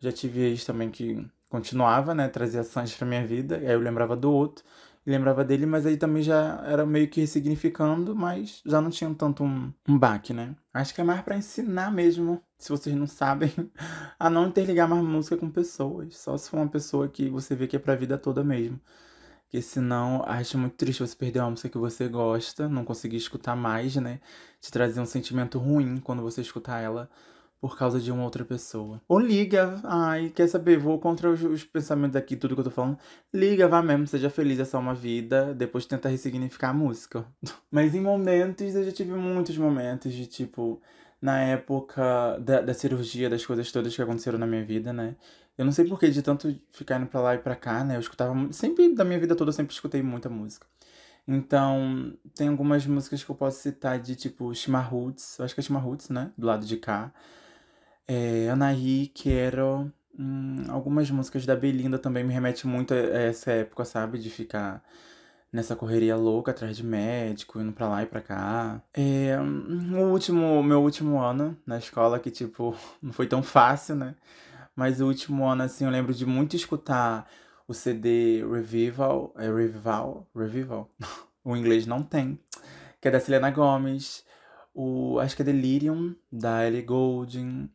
Já 0.00 0.10
tive 0.10 0.40
ex 0.40 0.64
também 0.64 0.90
que 0.90 1.24
continuava, 1.48 2.12
né? 2.12 2.28
Trazia 2.28 2.64
Sanches 2.64 2.96
pra 2.96 3.06
minha 3.06 3.24
vida. 3.24 3.58
Aí 3.58 3.70
eu 3.70 3.78
lembrava 3.78 4.16
do 4.16 4.32
outro 4.32 4.64
lembrava 5.06 5.44
dele, 5.44 5.66
mas 5.66 5.86
aí 5.86 5.96
também 5.96 6.22
já 6.22 6.62
era 6.66 6.84
meio 6.84 7.08
que 7.08 7.20
ressignificando, 7.20 8.14
mas 8.14 8.60
já 8.66 8.80
não 8.80 8.90
tinha 8.90 9.14
tanto 9.14 9.44
um, 9.44 9.72
um 9.88 9.98
baque, 9.98 10.32
né? 10.32 10.56
Acho 10.74 10.94
que 10.94 11.00
é 11.00 11.04
mais 11.04 11.22
para 11.22 11.36
ensinar 11.36 11.92
mesmo, 11.92 12.42
se 12.58 12.70
vocês 12.70 12.94
não 12.96 13.06
sabem, 13.06 13.52
a 14.18 14.28
não 14.28 14.48
interligar 14.48 14.88
mais 14.88 15.02
música 15.04 15.36
com 15.36 15.50
pessoas. 15.50 16.16
Só 16.18 16.36
se 16.36 16.50
for 16.50 16.58
uma 16.58 16.68
pessoa 16.68 17.08
que 17.08 17.28
você 17.30 17.54
vê 17.54 17.66
que 17.66 17.76
é 17.76 17.78
pra 17.78 17.94
vida 17.94 18.18
toda 18.18 18.42
mesmo. 18.44 18.80
Porque 19.44 19.62
senão, 19.62 20.24
acho 20.26 20.58
muito 20.58 20.74
triste 20.74 21.00
você 21.00 21.14
perder 21.16 21.40
uma 21.40 21.50
música 21.50 21.68
que 21.68 21.78
você 21.78 22.08
gosta, 22.08 22.68
não 22.68 22.84
conseguir 22.84 23.16
escutar 23.16 23.54
mais, 23.56 23.94
né? 23.96 24.20
Te 24.60 24.72
trazer 24.72 25.00
um 25.00 25.06
sentimento 25.06 25.58
ruim 25.58 25.98
quando 25.98 26.22
você 26.22 26.40
escutar 26.40 26.80
ela 26.80 27.08
por 27.60 27.76
causa 27.76 27.98
de 28.00 28.12
uma 28.12 28.22
outra 28.22 28.44
pessoa. 28.44 29.00
Ou 29.08 29.18
liga, 29.18 29.80
ai, 29.84 30.30
quer 30.34 30.46
saber, 30.46 30.78
vou 30.78 30.98
contra 30.98 31.30
os, 31.30 31.42
os, 31.42 31.64
pensamentos 31.64 32.16
aqui, 32.16 32.36
tudo 32.36 32.54
que 32.54 32.60
eu 32.60 32.64
tô 32.64 32.70
falando. 32.70 32.98
Liga, 33.32 33.66
vá 33.66 33.82
mesmo, 33.82 34.06
seja 34.06 34.30
feliz, 34.30 34.60
é 34.60 34.64
só 34.64 34.78
uma 34.78 34.94
vida, 34.94 35.54
depois 35.54 35.86
tenta 35.86 36.08
ressignificar 36.08 36.70
a 36.70 36.74
música. 36.74 37.26
Mas 37.70 37.94
em 37.94 38.00
momentos, 38.00 38.74
eu 38.74 38.84
já 38.84 38.92
tive 38.92 39.12
muitos 39.12 39.56
momentos 39.56 40.12
de 40.12 40.26
tipo, 40.26 40.80
na 41.20 41.40
época 41.40 42.38
da, 42.40 42.60
da 42.60 42.74
cirurgia, 42.74 43.30
das 43.30 43.44
coisas 43.44 43.72
todas 43.72 43.94
que 43.94 44.02
aconteceram 44.02 44.38
na 44.38 44.46
minha 44.46 44.64
vida, 44.64 44.92
né? 44.92 45.16
Eu 45.56 45.64
não 45.64 45.72
sei 45.72 45.86
porquê 45.86 46.10
de 46.10 46.20
tanto 46.22 46.54
ficar 46.70 46.98
indo 46.98 47.06
pra 47.06 47.20
lá 47.20 47.34
e 47.34 47.38
pra 47.38 47.56
cá, 47.56 47.82
né? 47.82 47.96
Eu 47.96 48.00
escutava. 48.00 48.34
Sempre, 48.52 48.94
da 48.94 49.04
minha 49.04 49.18
vida 49.18 49.34
toda, 49.34 49.48
eu 49.48 49.54
sempre 49.54 49.72
escutei 49.72 50.02
muita 50.02 50.28
música. 50.28 50.66
Então, 51.26 52.12
tem 52.34 52.48
algumas 52.48 52.86
músicas 52.86 53.24
que 53.24 53.30
eu 53.30 53.34
posso 53.34 53.60
citar 53.60 53.98
de 53.98 54.14
tipo 54.14 54.54
Shima 54.54 54.80
Roots, 54.80 55.38
eu 55.38 55.44
acho 55.44 55.54
que 55.54 55.60
é 55.60 55.64
Shima 55.64 55.80
Roots, 55.80 56.08
né? 56.10 56.30
Do 56.36 56.46
lado 56.46 56.64
de 56.64 56.76
cá 56.76 57.12
é, 58.08 58.48
Anaí, 58.50 59.08
Quero. 59.08 59.92
Hum, 60.18 60.64
algumas 60.68 61.10
músicas 61.10 61.44
da 61.44 61.54
Belinda 61.54 61.98
também 61.98 62.24
me 62.24 62.32
remetem 62.32 62.70
muito 62.70 62.94
a 62.94 62.96
essa 62.96 63.52
época, 63.52 63.84
sabe? 63.84 64.18
De 64.18 64.30
ficar 64.30 64.82
nessa 65.52 65.76
correria 65.76 66.16
louca 66.16 66.50
atrás 66.50 66.76
de 66.76 66.84
médico, 66.84 67.60
indo 67.60 67.72
pra 67.72 67.88
lá 67.88 68.02
e 68.02 68.06
pra 68.06 68.20
cá. 68.20 68.82
É, 68.94 69.36
o 69.38 70.10
último, 70.10 70.62
meu 70.62 70.82
último 70.82 71.20
ano 71.20 71.56
na 71.66 71.78
escola, 71.78 72.18
que 72.18 72.30
tipo, 72.30 72.74
não 73.02 73.12
foi 73.12 73.26
tão 73.26 73.42
fácil, 73.42 73.96
né? 73.96 74.14
Mas 74.74 75.00
o 75.00 75.06
último 75.06 75.46
ano, 75.46 75.62
assim, 75.62 75.84
eu 75.84 75.90
lembro 75.90 76.12
de 76.12 76.26
muito 76.26 76.54
escutar 76.54 77.28
o 77.66 77.74
CD 77.74 78.44
Revival. 78.46 79.32
É 79.36 79.50
Revival? 79.50 80.28
Revival? 80.34 80.90
o 81.44 81.56
inglês 81.56 81.86
não 81.86 82.02
tem. 82.02 82.38
Que 83.00 83.08
é 83.08 83.10
da 83.10 83.20
Selena 83.20 83.50
Gomez. 83.50 84.24
O, 84.74 85.18
acho 85.20 85.34
que 85.34 85.42
é 85.42 85.44
Delirium, 85.44 86.14
da 86.30 86.66
Ellie 86.66 86.82
Goulding. 86.82 87.70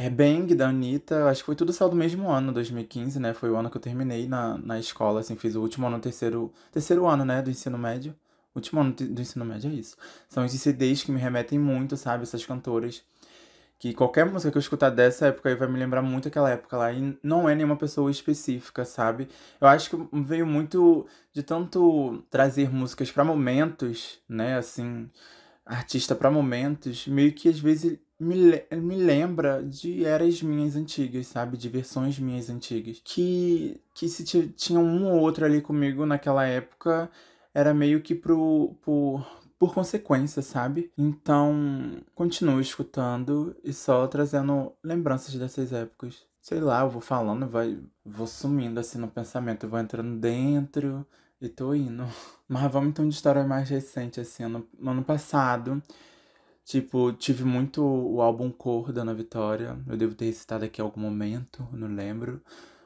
É 0.00 0.08
Bang, 0.08 0.54
da 0.54 0.68
Anitta, 0.68 1.28
acho 1.28 1.40
que 1.40 1.46
foi 1.46 1.56
tudo 1.56 1.72
saiu 1.72 1.90
do 1.90 1.96
mesmo 1.96 2.30
ano, 2.30 2.52
2015, 2.52 3.18
né? 3.18 3.34
Foi 3.34 3.50
o 3.50 3.56
ano 3.56 3.68
que 3.68 3.78
eu 3.78 3.80
terminei 3.80 4.28
na, 4.28 4.56
na 4.56 4.78
escola, 4.78 5.18
assim, 5.18 5.34
fiz 5.34 5.56
o 5.56 5.60
último 5.60 5.88
ano, 5.88 5.98
terceiro, 5.98 6.52
terceiro 6.70 7.04
ano, 7.04 7.24
né, 7.24 7.42
do 7.42 7.50
ensino 7.50 7.76
médio. 7.76 8.14
Último 8.54 8.80
ano 8.80 8.92
do 8.92 9.20
ensino 9.20 9.44
médio 9.44 9.68
é 9.68 9.74
isso. 9.74 9.96
São 10.28 10.44
esses 10.44 10.62
CDs 10.62 11.02
que 11.02 11.10
me 11.10 11.18
remetem 11.18 11.58
muito, 11.58 11.96
sabe? 11.96 12.22
Essas 12.22 12.46
cantoras. 12.46 13.02
Que 13.76 13.92
qualquer 13.92 14.24
música 14.24 14.52
que 14.52 14.58
eu 14.58 14.60
escutar 14.60 14.90
dessa 14.90 15.26
época 15.26 15.48
aí 15.48 15.56
vai 15.56 15.66
me 15.68 15.78
lembrar 15.78 16.02
muito 16.02 16.28
aquela 16.28 16.50
época 16.50 16.76
lá. 16.76 16.92
E 16.92 17.18
não 17.20 17.48
é 17.48 17.54
nenhuma 17.56 17.76
pessoa 17.76 18.08
específica, 18.08 18.84
sabe? 18.84 19.28
Eu 19.60 19.66
acho 19.66 19.90
que 19.90 19.96
veio 20.12 20.46
muito 20.46 21.08
de 21.32 21.42
tanto 21.42 22.22
trazer 22.30 22.70
músicas 22.72 23.10
para 23.10 23.24
momentos, 23.24 24.20
né? 24.28 24.56
Assim, 24.58 25.10
artista 25.66 26.14
para 26.14 26.30
momentos, 26.30 27.06
meio 27.08 27.32
que 27.32 27.48
às 27.48 27.58
vezes 27.58 27.98
me, 28.18 28.62
me 28.72 28.96
lembra 28.96 29.62
de 29.62 30.04
eras 30.04 30.42
minhas 30.42 30.76
antigas, 30.76 31.26
sabe? 31.28 31.56
De 31.56 31.68
versões 31.68 32.18
minhas 32.18 32.50
antigas. 32.50 33.00
Que, 33.04 33.80
que 33.94 34.08
se 34.08 34.24
tinha 34.24 34.80
um 34.80 35.06
ou 35.06 35.20
outro 35.20 35.44
ali 35.44 35.60
comigo 35.60 36.04
naquela 36.04 36.44
época, 36.44 37.10
era 37.54 37.72
meio 37.72 38.02
que 38.02 38.14
pro, 38.14 38.74
por, 38.82 39.24
por 39.58 39.74
consequência, 39.74 40.42
sabe? 40.42 40.92
Então, 40.96 42.00
continuo 42.14 42.60
escutando 42.60 43.56
e 43.64 43.72
só 43.72 44.06
trazendo 44.06 44.72
lembranças 44.82 45.34
dessas 45.34 45.72
épocas. 45.72 46.26
Sei 46.40 46.60
lá, 46.60 46.80
eu 46.82 46.90
vou 46.90 47.00
falando, 47.00 47.46
vai, 47.46 47.78
vou 48.04 48.26
sumindo 48.26 48.80
assim 48.80 48.98
no 48.98 49.08
pensamento, 49.08 49.64
eu 49.66 49.70
vou 49.70 49.78
entrando 49.78 50.18
dentro 50.18 51.06
E 51.40 51.48
tô 51.48 51.74
indo. 51.74 52.04
Mas 52.48 52.72
vamos 52.72 52.90
então 52.90 53.08
de 53.08 53.14
história 53.14 53.44
mais 53.44 53.68
recente, 53.68 54.20
assim. 54.20 54.44
Ano, 54.44 54.66
ano 54.82 55.04
passado, 55.04 55.82
tipo, 56.68 57.12
tive 57.14 57.44
muito 57.44 57.82
o 57.82 58.20
álbum 58.20 58.50
Cor 58.50 58.92
da 58.92 59.00
Ana 59.00 59.14
Vitória. 59.14 59.78
Eu 59.88 59.96
devo 59.96 60.14
ter 60.14 60.26
recitado 60.26 60.66
aqui 60.66 60.82
em 60.82 60.84
algum 60.84 61.00
momento, 61.00 61.66
não 61.72 61.88
lembro. 61.88 62.42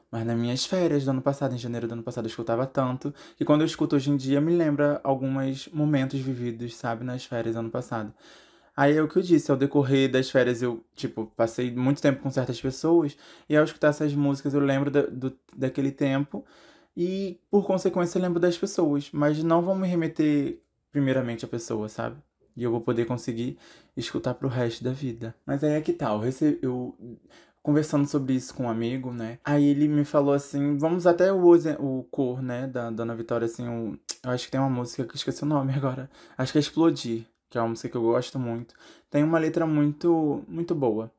Mas 0.09 0.25
nas 0.25 0.37
minhas 0.37 0.65
férias 0.65 1.03
do 1.03 1.11
ano 1.11 1.21
passado, 1.21 1.53
em 1.53 1.57
janeiro 1.57 1.85
do 1.87 1.93
ano 1.93 2.03
passado, 2.03 2.25
eu 2.25 2.29
escutava 2.29 2.65
tanto. 2.65 3.13
E 3.37 3.43
quando 3.43 3.61
eu 3.61 3.67
escuto 3.67 3.97
hoje 3.97 4.09
em 4.09 4.15
dia, 4.15 4.39
me 4.39 4.55
lembra 4.55 5.01
alguns 5.03 5.67
momentos 5.67 6.19
vividos, 6.19 6.75
sabe, 6.77 7.03
nas 7.03 7.25
férias 7.25 7.55
do 7.55 7.59
ano 7.59 7.69
passado. 7.69 8.13
Aí 8.75 8.95
é 8.95 9.01
o 9.01 9.07
que 9.07 9.17
eu 9.17 9.21
disse, 9.21 9.51
ao 9.51 9.57
decorrer 9.57 10.09
das 10.09 10.29
férias 10.31 10.61
eu, 10.61 10.83
tipo, 10.95 11.25
passei 11.35 11.71
muito 11.75 12.01
tempo 12.01 12.21
com 12.21 12.31
certas 12.31 12.59
pessoas, 12.61 13.17
e 13.49 13.57
ao 13.57 13.63
escutar 13.65 13.89
essas 13.89 14.13
músicas 14.15 14.53
eu 14.53 14.61
lembro 14.61 14.89
da, 14.89 15.01
do, 15.03 15.37
daquele 15.55 15.91
tempo, 15.91 16.45
e 16.97 17.39
por 17.51 17.65
consequência 17.65 18.17
eu 18.17 18.21
lembro 18.23 18.39
das 18.39 18.57
pessoas, 18.57 19.09
mas 19.13 19.43
não 19.43 19.61
vão 19.61 19.75
me 19.75 19.87
remeter 19.87 20.59
primeiramente 20.91 21.45
à 21.45 21.47
pessoa, 21.47 21.89
sabe? 21.89 22.17
E 22.55 22.63
eu 22.63 22.71
vou 22.71 22.81
poder 22.81 23.05
conseguir 23.05 23.57
escutar 23.95 24.33
pro 24.33 24.47
resto 24.47 24.83
da 24.83 24.91
vida. 24.91 25.35
Mas 25.45 25.63
aí 25.63 25.73
é 25.73 25.81
que 25.81 25.93
tal, 25.93 26.19
tá, 26.21 26.27
eu, 26.41 26.57
eu 26.61 27.19
conversando 27.61 28.07
sobre 28.07 28.33
isso 28.33 28.53
com 28.53 28.63
um 28.63 28.69
amigo, 28.69 29.11
né? 29.11 29.39
Aí 29.43 29.65
ele 29.65 29.87
me 29.87 30.03
falou 30.03 30.33
assim, 30.33 30.77
vamos 30.77 31.07
até 31.07 31.31
o, 31.31 31.51
o 31.79 32.03
cor, 32.11 32.41
né, 32.41 32.67
da 32.67 32.89
Dona 32.89 33.15
Vitória, 33.15 33.45
assim, 33.45 33.67
o, 33.67 33.97
eu 34.23 34.31
acho 34.31 34.45
que 34.45 34.51
tem 34.51 34.59
uma 34.59 34.69
música 34.69 35.03
que 35.05 35.11
eu 35.11 35.15
esqueci 35.15 35.43
o 35.43 35.45
nome 35.45 35.73
agora, 35.77 36.09
acho 36.37 36.51
que 36.51 36.57
é 36.57 36.61
Explodir, 36.61 37.25
que 37.49 37.57
é 37.57 37.61
uma 37.61 37.69
música 37.69 37.89
que 37.89 37.95
eu 37.95 38.01
gosto 38.01 38.37
muito. 38.37 38.75
Tem 39.09 39.23
uma 39.23 39.39
letra 39.39 39.65
muito, 39.65 40.43
muito 40.47 40.75
boa 40.75 41.11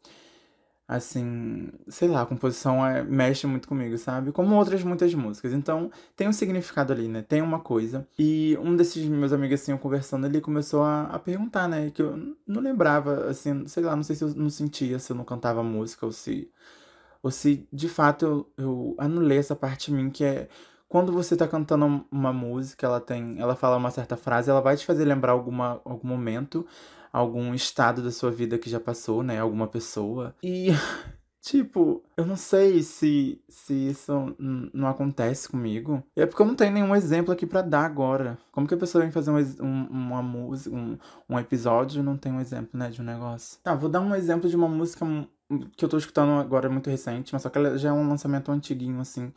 assim, 0.87 1.71
sei 1.89 2.09
lá, 2.09 2.23
a 2.23 2.27
composição 2.27 2.87
é, 2.87 3.03
mexe 3.03 3.47
muito 3.47 3.67
comigo, 3.67 3.97
sabe? 3.97 4.33
Como 4.33 4.55
outras 4.55 4.83
muitas 4.85 5.15
músicas. 5.15 5.53
Então, 5.53 5.91
tem 6.15 6.29
um 6.29 6.33
significado 6.33 6.93
ali, 6.93 7.09
né? 7.09 7.23
Tem 7.23 7.41
uma 7.41 7.61
coisa. 7.61 8.07
E 8.19 8.57
um 8.61 8.77
desses 8.77 9.05
meus 9.09 9.33
amigos, 9.33 9.61
assim, 9.61 9.73
eu 9.73 9.79
conversando, 9.79 10.27
ele 10.27 10.41
começou 10.41 10.83
a, 10.83 11.05
a 11.05 11.19
perguntar, 11.19 11.69
né? 11.69 11.91
Que 11.91 12.03
eu 12.03 12.37
não 12.47 12.61
lembrava, 12.61 13.27
assim, 13.31 13.67
sei 13.67 13.83
lá, 13.83 13.97
não 13.97 14.03
sei 14.03 14.17
se 14.17 14.25
eu 14.25 14.35
não 14.35 14.51
sentia, 14.51 14.99
se 14.99 15.11
eu 15.11 15.17
não 15.17 15.25
cantava 15.25 15.63
música 15.63 16.07
ou 16.07 16.13
se. 16.13 16.51
Ou 17.23 17.31
se 17.31 17.67
de 17.73 17.89
fato 17.89 18.27
eu, 18.27 18.53
eu 18.59 18.95
anulei 18.99 19.39
essa 19.39 19.57
parte 19.57 19.91
de 19.91 19.97
mim 19.97 20.11
que 20.11 20.23
é 20.25 20.49
quando 20.95 21.13
você 21.13 21.37
tá 21.37 21.49
cantando 21.49 22.05
uma 22.09 22.33
música, 22.33 22.87
ela 22.87 23.01
tem, 23.01 23.41
ela 23.41 23.57
fala 23.57 23.77
uma 23.77 23.91
certa 23.91 24.17
frase, 24.17 24.49
ela 24.49 24.61
vai 24.61 24.77
te 24.77 24.87
fazer 24.87 25.05
lembrar 25.05 25.33
alguma, 25.33 25.81
algum 25.85 26.07
momento, 26.07 26.65
algum 27.15 27.55
estado 27.55 28.03
da 28.03 28.11
sua 28.11 28.33
vida 28.33 28.59
que 28.59 28.69
já 28.69 28.81
passou, 28.81 29.23
né? 29.23 29.39
Alguma 29.39 29.69
pessoa. 29.69 30.35
E, 30.43 30.71
tipo, 31.41 32.03
eu 32.17 32.27
não 32.27 32.35
sei 32.35 32.83
se, 32.83 33.41
se 33.49 33.73
isso 33.73 34.35
não 34.75 34.89
acontece 34.89 35.49
comigo. 35.49 36.03
É 36.17 36.27
porque 36.27 36.43
eu 36.43 36.47
não 36.47 36.57
tenho 36.57 36.73
nenhum 36.73 36.93
exemplo 36.93 37.33
aqui 37.33 37.47
para 37.47 37.63
dar 37.63 37.85
agora. 37.85 38.37
Como 38.51 38.67
que 38.67 38.75
a 38.75 38.77
pessoa 38.77 39.03
vem 39.03 39.13
fazer 39.13 39.31
um, 39.31 39.39
um, 39.65 39.87
uma 39.91 40.23
música, 40.23 40.75
um, 40.75 40.99
um 41.31 41.39
episódio 41.39 42.01
e 42.01 42.03
não 42.03 42.17
tem 42.17 42.33
um 42.33 42.41
exemplo, 42.41 42.77
né, 42.77 42.91
de 42.91 43.01
um 43.01 43.05
negócio? 43.05 43.61
Tá, 43.63 43.77
vou 43.77 43.89
dar 43.89 44.01
um 44.01 44.13
exemplo 44.13 44.51
de 44.51 44.57
uma 44.57 44.69
música 44.69 45.07
que 45.77 45.85
eu 45.85 45.89
tô 45.89 45.97
escutando 45.97 46.41
agora 46.41 46.69
muito 46.69 46.91
recente, 46.91 47.33
mas 47.33 47.43
só 47.43 47.49
que 47.49 47.59
ela 47.59 47.79
já 47.79 47.91
é 47.91 47.93
um 47.93 48.09
lançamento 48.09 48.51
antiguinho, 48.51 48.99
assim 49.01 49.33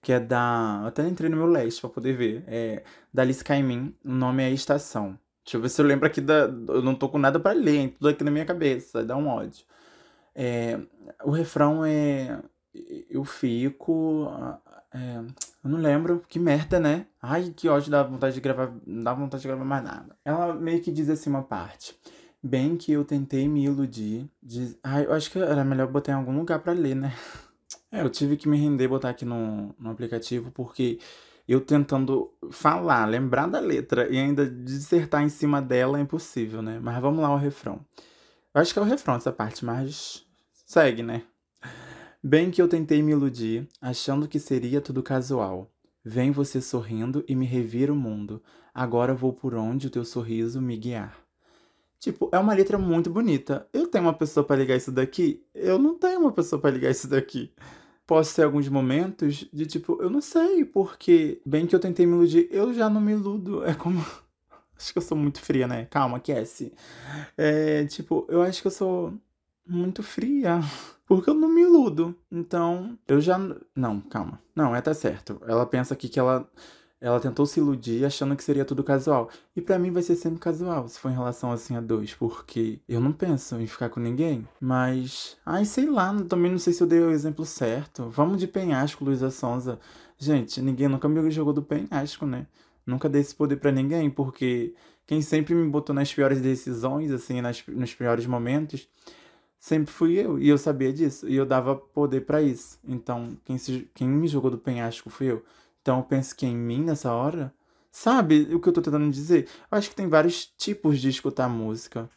que 0.00 0.12
é 0.12 0.20
da. 0.20 0.78
Eu 0.82 0.88
até 0.88 1.06
entrei 1.06 1.28
no 1.28 1.36
meu 1.36 1.46
leste 1.46 1.80
pra 1.80 1.90
poder 1.90 2.16
ver. 2.16 2.44
É 2.46 2.84
da 3.12 3.22
Alice 3.22 3.42
Caimin. 3.42 3.92
O 4.04 4.12
nome 4.12 4.44
é 4.44 4.50
Estação. 4.50 5.18
Deixa 5.48 5.56
eu 5.56 5.62
ver 5.62 5.70
se 5.70 5.80
eu 5.80 5.86
lembro 5.86 6.06
aqui 6.06 6.20
da. 6.20 6.40
Eu 6.68 6.82
não 6.82 6.94
tô 6.94 7.08
com 7.08 7.16
nada 7.16 7.40
para 7.40 7.58
ler, 7.58 7.76
hein? 7.76 7.88
Tudo 7.88 8.10
aqui 8.10 8.22
na 8.22 8.30
minha 8.30 8.44
cabeça, 8.44 9.02
dá 9.02 9.16
um 9.16 9.28
ódio. 9.28 9.64
É, 10.34 10.78
o 11.24 11.30
refrão 11.30 11.86
é. 11.86 12.38
Eu 13.08 13.24
fico. 13.24 14.30
É, 14.92 15.16
eu 15.64 15.70
não 15.70 15.78
lembro. 15.78 16.22
Que 16.28 16.38
merda, 16.38 16.78
né? 16.78 17.06
Ai, 17.22 17.50
que 17.56 17.66
ódio, 17.66 17.90
dá 17.90 18.02
vontade 18.02 18.34
de 18.34 18.42
gravar. 18.42 18.70
Não 18.86 19.02
dá 19.02 19.14
vontade 19.14 19.40
de 19.40 19.48
gravar 19.48 19.64
mais 19.64 19.82
nada. 19.82 20.14
Ela 20.22 20.54
meio 20.54 20.82
que 20.82 20.92
diz 20.92 21.08
assim 21.08 21.30
uma 21.30 21.42
parte. 21.42 21.98
Bem 22.42 22.76
que 22.76 22.92
eu 22.92 23.02
tentei 23.02 23.48
me 23.48 23.64
iludir. 23.64 24.28
Diz... 24.42 24.78
Ai, 24.82 25.06
eu 25.06 25.14
acho 25.14 25.30
que 25.30 25.38
era 25.38 25.64
melhor 25.64 25.86
botar 25.88 26.12
em 26.12 26.16
algum 26.16 26.36
lugar 26.36 26.58
para 26.58 26.74
ler, 26.74 26.94
né? 26.94 27.14
É, 27.90 28.02
eu 28.02 28.10
tive 28.10 28.36
que 28.36 28.46
me 28.46 28.58
render 28.58 28.86
botar 28.86 29.08
aqui 29.08 29.24
no, 29.24 29.74
no 29.78 29.90
aplicativo 29.90 30.50
porque 30.50 30.98
eu 31.48 31.62
tentando 31.62 32.30
falar, 32.50 33.06
lembrar 33.06 33.46
da 33.46 33.58
letra 33.58 34.06
e 34.10 34.18
ainda 34.18 34.46
dissertar 34.46 35.22
em 35.22 35.30
cima 35.30 35.62
dela 35.62 35.98
é 35.98 36.02
impossível, 36.02 36.60
né? 36.60 36.78
Mas 36.78 37.00
vamos 37.00 37.20
lá 37.20 37.32
o 37.32 37.38
refrão. 37.38 37.80
Eu 38.54 38.60
acho 38.60 38.72
que 38.72 38.78
é 38.78 38.82
o 38.82 38.84
refrão 38.84 39.14
essa 39.14 39.32
parte, 39.32 39.64
mas 39.64 40.26
segue, 40.66 41.02
né? 41.02 41.22
Bem 42.22 42.50
que 42.50 42.60
eu 42.60 42.68
tentei 42.68 43.02
me 43.02 43.12
iludir, 43.12 43.66
achando 43.80 44.28
que 44.28 44.38
seria 44.38 44.82
tudo 44.82 45.02
casual. 45.02 45.70
Vem 46.04 46.30
você 46.30 46.60
sorrindo 46.60 47.24
e 47.26 47.34
me 47.34 47.46
revira 47.46 47.92
o 47.92 47.96
mundo. 47.96 48.42
Agora 48.74 49.14
vou 49.14 49.32
por 49.32 49.54
onde 49.54 49.86
o 49.86 49.90
teu 49.90 50.04
sorriso 50.04 50.60
me 50.60 50.76
guiar. 50.76 51.16
Tipo, 51.98 52.28
é 52.32 52.38
uma 52.38 52.54
letra 52.54 52.76
muito 52.76 53.08
bonita. 53.08 53.66
Eu 53.72 53.86
tenho 53.86 54.04
uma 54.04 54.14
pessoa 54.14 54.44
para 54.44 54.56
ligar 54.56 54.76
isso 54.76 54.92
daqui? 54.92 55.44
Eu 55.54 55.78
não 55.78 55.98
tenho 55.98 56.20
uma 56.20 56.32
pessoa 56.32 56.60
para 56.60 56.70
ligar 56.70 56.90
isso 56.90 57.08
daqui 57.08 57.52
posso 58.08 58.34
ter 58.34 58.44
alguns 58.44 58.66
momentos 58.70 59.46
de 59.52 59.66
tipo, 59.66 59.98
eu 60.00 60.08
não 60.08 60.22
sei, 60.22 60.64
porque 60.64 61.42
bem 61.44 61.66
que 61.66 61.76
eu 61.76 61.78
tentei 61.78 62.06
me 62.06 62.14
iludir, 62.14 62.48
eu 62.50 62.72
já 62.72 62.88
não 62.88 63.02
me 63.02 63.12
iludo. 63.12 63.62
É 63.64 63.74
como. 63.74 64.04
Acho 64.74 64.92
que 64.92 64.98
eu 64.98 65.02
sou 65.02 65.18
muito 65.18 65.40
fria, 65.40 65.66
né? 65.66 65.86
Calma, 65.90 66.18
Cassie. 66.20 66.72
É, 67.36 67.84
tipo, 67.86 68.24
eu 68.28 68.42
acho 68.42 68.60
que 68.60 68.68
eu 68.68 68.70
sou 68.70 69.12
muito 69.66 70.04
fria. 70.04 70.60
Porque 71.04 71.28
eu 71.28 71.34
não 71.34 71.48
me 71.48 71.62
iludo. 71.62 72.14
Então, 72.30 72.96
eu 73.08 73.20
já. 73.20 73.36
Não, 73.74 74.00
calma. 74.00 74.38
Não, 74.54 74.76
é 74.76 74.80
tá 74.80 74.94
certo. 74.94 75.42
Ela 75.48 75.66
pensa 75.66 75.94
aqui 75.94 76.08
que 76.08 76.20
ela 76.20 76.48
ela 77.00 77.20
tentou 77.20 77.46
se 77.46 77.60
iludir 77.60 78.04
achando 78.04 78.34
que 78.34 78.42
seria 78.42 78.64
tudo 78.64 78.82
casual. 78.82 79.30
E 79.54 79.60
para 79.60 79.78
mim 79.78 79.90
vai 79.90 80.02
ser 80.02 80.16
sempre 80.16 80.40
casual, 80.40 80.88
se 80.88 80.98
for 80.98 81.10
em 81.10 81.14
relação 81.14 81.52
assim 81.52 81.76
a 81.76 81.80
dois, 81.80 82.14
porque 82.14 82.80
eu 82.88 83.00
não 83.00 83.12
penso 83.12 83.56
em 83.56 83.66
ficar 83.66 83.88
com 83.88 84.00
ninguém. 84.00 84.46
Mas, 84.60 85.36
ai, 85.46 85.64
sei 85.64 85.86
lá, 85.86 86.14
também 86.28 86.50
não 86.50 86.58
sei 86.58 86.72
se 86.72 86.82
eu 86.82 86.86
dei 86.86 87.00
o 87.00 87.10
exemplo 87.10 87.44
certo. 87.44 88.08
Vamos 88.10 88.38
de 88.38 88.48
penhasco, 88.48 89.04
Luísa 89.04 89.30
Sonza. 89.30 89.78
Gente, 90.18 90.60
ninguém 90.60 90.88
nunca 90.88 91.08
me 91.08 91.30
jogou 91.30 91.52
do 91.52 91.62
penhasco, 91.62 92.26
né? 92.26 92.46
Nunca 92.84 93.08
dei 93.08 93.20
esse 93.20 93.34
poder 93.34 93.56
para 93.56 93.70
ninguém, 93.70 94.10
porque 94.10 94.74
quem 95.06 95.22
sempre 95.22 95.54
me 95.54 95.68
botou 95.68 95.94
nas 95.94 96.12
piores 96.12 96.40
decisões, 96.40 97.12
assim, 97.12 97.40
nas, 97.40 97.64
nos 97.68 97.94
piores 97.94 98.26
momentos, 98.26 98.88
sempre 99.58 99.92
fui 99.92 100.18
eu. 100.18 100.38
E 100.38 100.48
eu 100.48 100.58
sabia 100.58 100.92
disso. 100.92 101.28
E 101.28 101.36
eu 101.36 101.46
dava 101.46 101.76
poder 101.76 102.22
para 102.22 102.42
isso. 102.42 102.78
Então, 102.86 103.36
quem, 103.44 103.56
se, 103.58 103.88
quem 103.94 104.08
me 104.08 104.26
jogou 104.26 104.50
do 104.50 104.58
penhasco 104.58 105.10
fui 105.10 105.30
eu. 105.30 105.44
Então 105.88 106.00
eu 106.00 106.04
penso 106.04 106.36
que 106.36 106.44
em 106.44 106.54
mim 106.54 106.82
nessa 106.82 107.10
hora. 107.10 107.50
Sabe 107.90 108.54
o 108.54 108.60
que 108.60 108.68
eu 108.68 108.72
tô 108.74 108.82
tentando 108.82 109.10
dizer? 109.10 109.48
Eu 109.72 109.78
acho 109.78 109.88
que 109.88 109.96
tem 109.96 110.06
vários 110.06 110.44
tipos 110.44 111.00
de 111.00 111.08
escutar 111.08 111.48
música. 111.48 112.10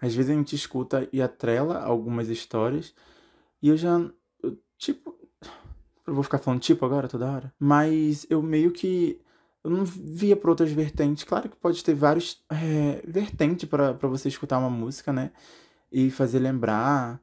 Às 0.00 0.14
vezes 0.14 0.30
a 0.30 0.34
gente 0.34 0.56
escuta 0.56 1.06
e 1.12 1.20
atrela 1.20 1.78
algumas 1.78 2.30
histórias. 2.30 2.94
E 3.60 3.68
eu 3.68 3.76
já. 3.76 4.00
Eu, 4.42 4.58
tipo. 4.78 5.14
Eu 6.06 6.14
vou 6.14 6.22
ficar 6.22 6.38
falando 6.38 6.60
tipo 6.60 6.86
agora 6.86 7.06
toda 7.06 7.30
hora. 7.30 7.52
Mas 7.58 8.26
eu 8.30 8.40
meio 8.40 8.72
que. 8.72 9.20
Eu 9.62 9.72
não 9.72 9.84
via 9.84 10.34
por 10.34 10.48
outras 10.48 10.72
vertentes. 10.72 11.24
Claro 11.24 11.50
que 11.50 11.56
pode 11.56 11.84
ter 11.84 11.92
vários 11.92 12.42
é, 12.48 13.02
vertentes 13.06 13.68
para 13.68 13.92
você 13.92 14.28
escutar 14.28 14.56
uma 14.56 14.70
música, 14.70 15.12
né? 15.12 15.32
E 15.92 16.10
fazer 16.10 16.38
lembrar 16.38 17.20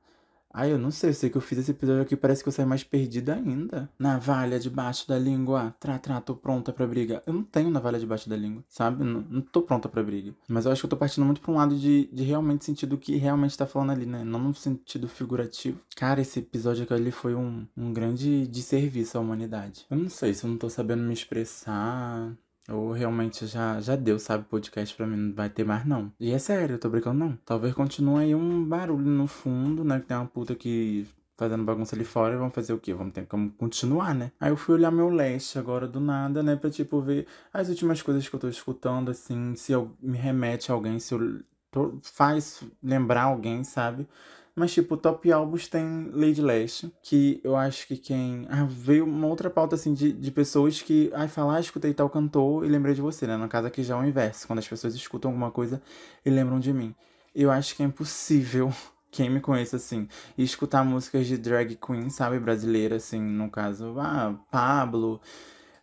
Ai, 0.57 0.71
eu 0.71 0.77
não 0.77 0.89
sei, 0.89 1.09
eu 1.09 1.13
sei 1.13 1.29
que 1.29 1.35
eu 1.35 1.41
fiz 1.41 1.57
esse 1.57 1.71
episódio 1.71 2.01
aqui, 2.01 2.15
parece 2.15 2.41
que 2.41 2.47
eu 2.47 2.53
saí 2.53 2.65
mais 2.65 2.81
perdida 2.81 3.35
ainda. 3.35 3.89
Navalha 3.99 4.57
debaixo 4.57 5.05
da 5.05 5.19
língua, 5.19 5.75
tra, 5.81 5.99
tra, 5.99 6.21
tô 6.21 6.33
pronta 6.33 6.71
pra 6.71 6.87
briga. 6.87 7.21
Eu 7.27 7.33
não 7.33 7.43
tenho 7.43 7.69
navalha 7.69 7.99
debaixo 7.99 8.29
da 8.29 8.37
língua, 8.37 8.63
sabe? 8.69 9.03
Não, 9.03 9.19
não 9.29 9.41
tô 9.41 9.61
pronta 9.61 9.89
pra 9.89 10.01
briga. 10.01 10.33
Mas 10.47 10.65
eu 10.65 10.71
acho 10.71 10.81
que 10.81 10.85
eu 10.85 10.89
tô 10.89 10.95
partindo 10.95 11.25
muito 11.25 11.41
pra 11.41 11.51
um 11.51 11.57
lado 11.57 11.75
de, 11.75 12.09
de 12.11 12.23
realmente 12.23 12.63
sentir 12.63 12.85
do 12.85 12.97
que 12.97 13.17
realmente 13.17 13.57
tá 13.57 13.65
falando 13.65 13.91
ali, 13.91 14.05
né? 14.05 14.23
Não 14.23 14.39
no 14.39 14.55
sentido 14.55 15.09
figurativo. 15.09 15.77
Cara, 15.93 16.21
esse 16.21 16.39
episódio 16.39 16.85
aqui 16.85 16.93
ali 16.93 17.11
foi 17.11 17.35
um, 17.35 17.67
um 17.75 17.91
grande 17.91 18.47
desserviço 18.47 19.17
à 19.17 19.21
humanidade. 19.21 19.85
Eu 19.91 19.97
não 19.97 20.07
sei 20.09 20.33
se 20.33 20.45
eu 20.45 20.49
não 20.49 20.57
tô 20.57 20.69
sabendo 20.69 21.03
me 21.03 21.13
expressar. 21.13 22.31
Ou 22.69 22.91
realmente 22.91 23.45
já, 23.45 23.79
já 23.79 23.95
deu, 23.95 24.17
sabe, 24.17 24.45
podcast 24.45 24.95
pra 24.95 25.05
mim, 25.05 25.15
não 25.15 25.33
vai 25.35 25.49
ter 25.49 25.63
mais 25.63 25.85
não. 25.85 26.11
E 26.19 26.31
é 26.31 26.39
sério, 26.39 26.75
eu 26.75 26.79
tô 26.79 26.89
brincando 26.89 27.19
não. 27.19 27.37
Talvez 27.45 27.73
continue 27.73 28.23
aí 28.23 28.35
um 28.35 28.63
barulho 28.63 29.05
no 29.05 29.27
fundo, 29.27 29.83
né, 29.83 29.99
que 29.99 30.07
tem 30.07 30.17
uma 30.17 30.25
puta 30.25 30.55
que 30.55 31.07
fazendo 31.37 31.63
bagunça 31.63 31.95
ali 31.95 32.05
fora, 32.05 32.37
vamos 32.37 32.53
fazer 32.53 32.73
o 32.73 32.79
quê? 32.79 32.93
Vamos 32.93 33.13
ter 33.13 33.25
que 33.25 33.49
continuar, 33.57 34.15
né? 34.15 34.31
Aí 34.39 34.49
eu 34.49 34.57
fui 34.57 34.75
olhar 34.75 34.89
meu 34.89 35.09
leste 35.09 35.59
agora 35.59 35.87
do 35.87 35.99
nada, 35.99 36.41
né, 36.41 36.55
pra 36.55 36.69
tipo 36.69 37.01
ver 37.01 37.27
as 37.53 37.69
últimas 37.69 38.01
coisas 38.01 38.27
que 38.27 38.35
eu 38.35 38.39
tô 38.39 38.47
escutando, 38.49 39.11
assim, 39.11 39.55
se 39.55 39.71
eu, 39.71 39.91
me 40.01 40.17
remete 40.17 40.71
a 40.71 40.75
alguém, 40.75 40.97
se 40.99 41.13
eu 41.13 41.41
tô, 41.69 41.99
faz 42.01 42.63
lembrar 42.81 43.23
alguém, 43.23 43.63
sabe? 43.63 44.07
Mas, 44.55 44.73
tipo, 44.73 44.95
top 44.95 45.29
álbuns 45.33 45.67
tem 45.67 46.09
Lady 46.13 46.41
Leste, 46.41 46.89
que 47.03 47.41
eu 47.43 47.57
acho 47.57 47.85
que 47.87 47.97
quem. 47.97 48.47
Ah, 48.49 48.63
veio 48.63 49.03
uma 49.03 49.27
outra 49.27 49.49
pauta, 49.49 49.75
assim, 49.75 49.93
de, 49.93 50.13
de 50.13 50.31
pessoas 50.31 50.81
que. 50.81 51.11
Ai, 51.13 51.27
falar, 51.27 51.57
ah, 51.57 51.59
escutei 51.59 51.93
tal 51.93 52.09
cantor 52.09 52.65
e 52.65 52.69
lembrei 52.69 52.95
de 52.95 53.01
você, 53.01 53.27
né? 53.27 53.35
No 53.35 53.49
caso 53.49 53.67
aqui 53.67 53.83
já 53.83 53.95
é 53.95 53.99
o 53.99 54.05
inverso, 54.05 54.47
quando 54.47 54.59
as 54.59 54.67
pessoas 54.67 54.95
escutam 54.95 55.29
alguma 55.31 55.51
coisa 55.51 55.81
e 56.25 56.29
lembram 56.29 56.57
de 56.57 56.71
mim. 56.71 56.95
Eu 57.35 57.51
acho 57.51 57.75
que 57.75 57.83
é 57.83 57.85
impossível 57.85 58.71
quem 59.11 59.29
me 59.29 59.41
conhece, 59.41 59.75
assim, 59.75 60.07
e 60.37 60.43
escutar 60.43 60.85
músicas 60.85 61.27
de 61.27 61.37
drag 61.37 61.75
queen, 61.75 62.09
sabe, 62.09 62.39
brasileira, 62.39 62.95
assim, 62.95 63.19
no 63.21 63.49
caso, 63.49 63.95
ah, 63.99 64.35
Pablo, 64.49 65.19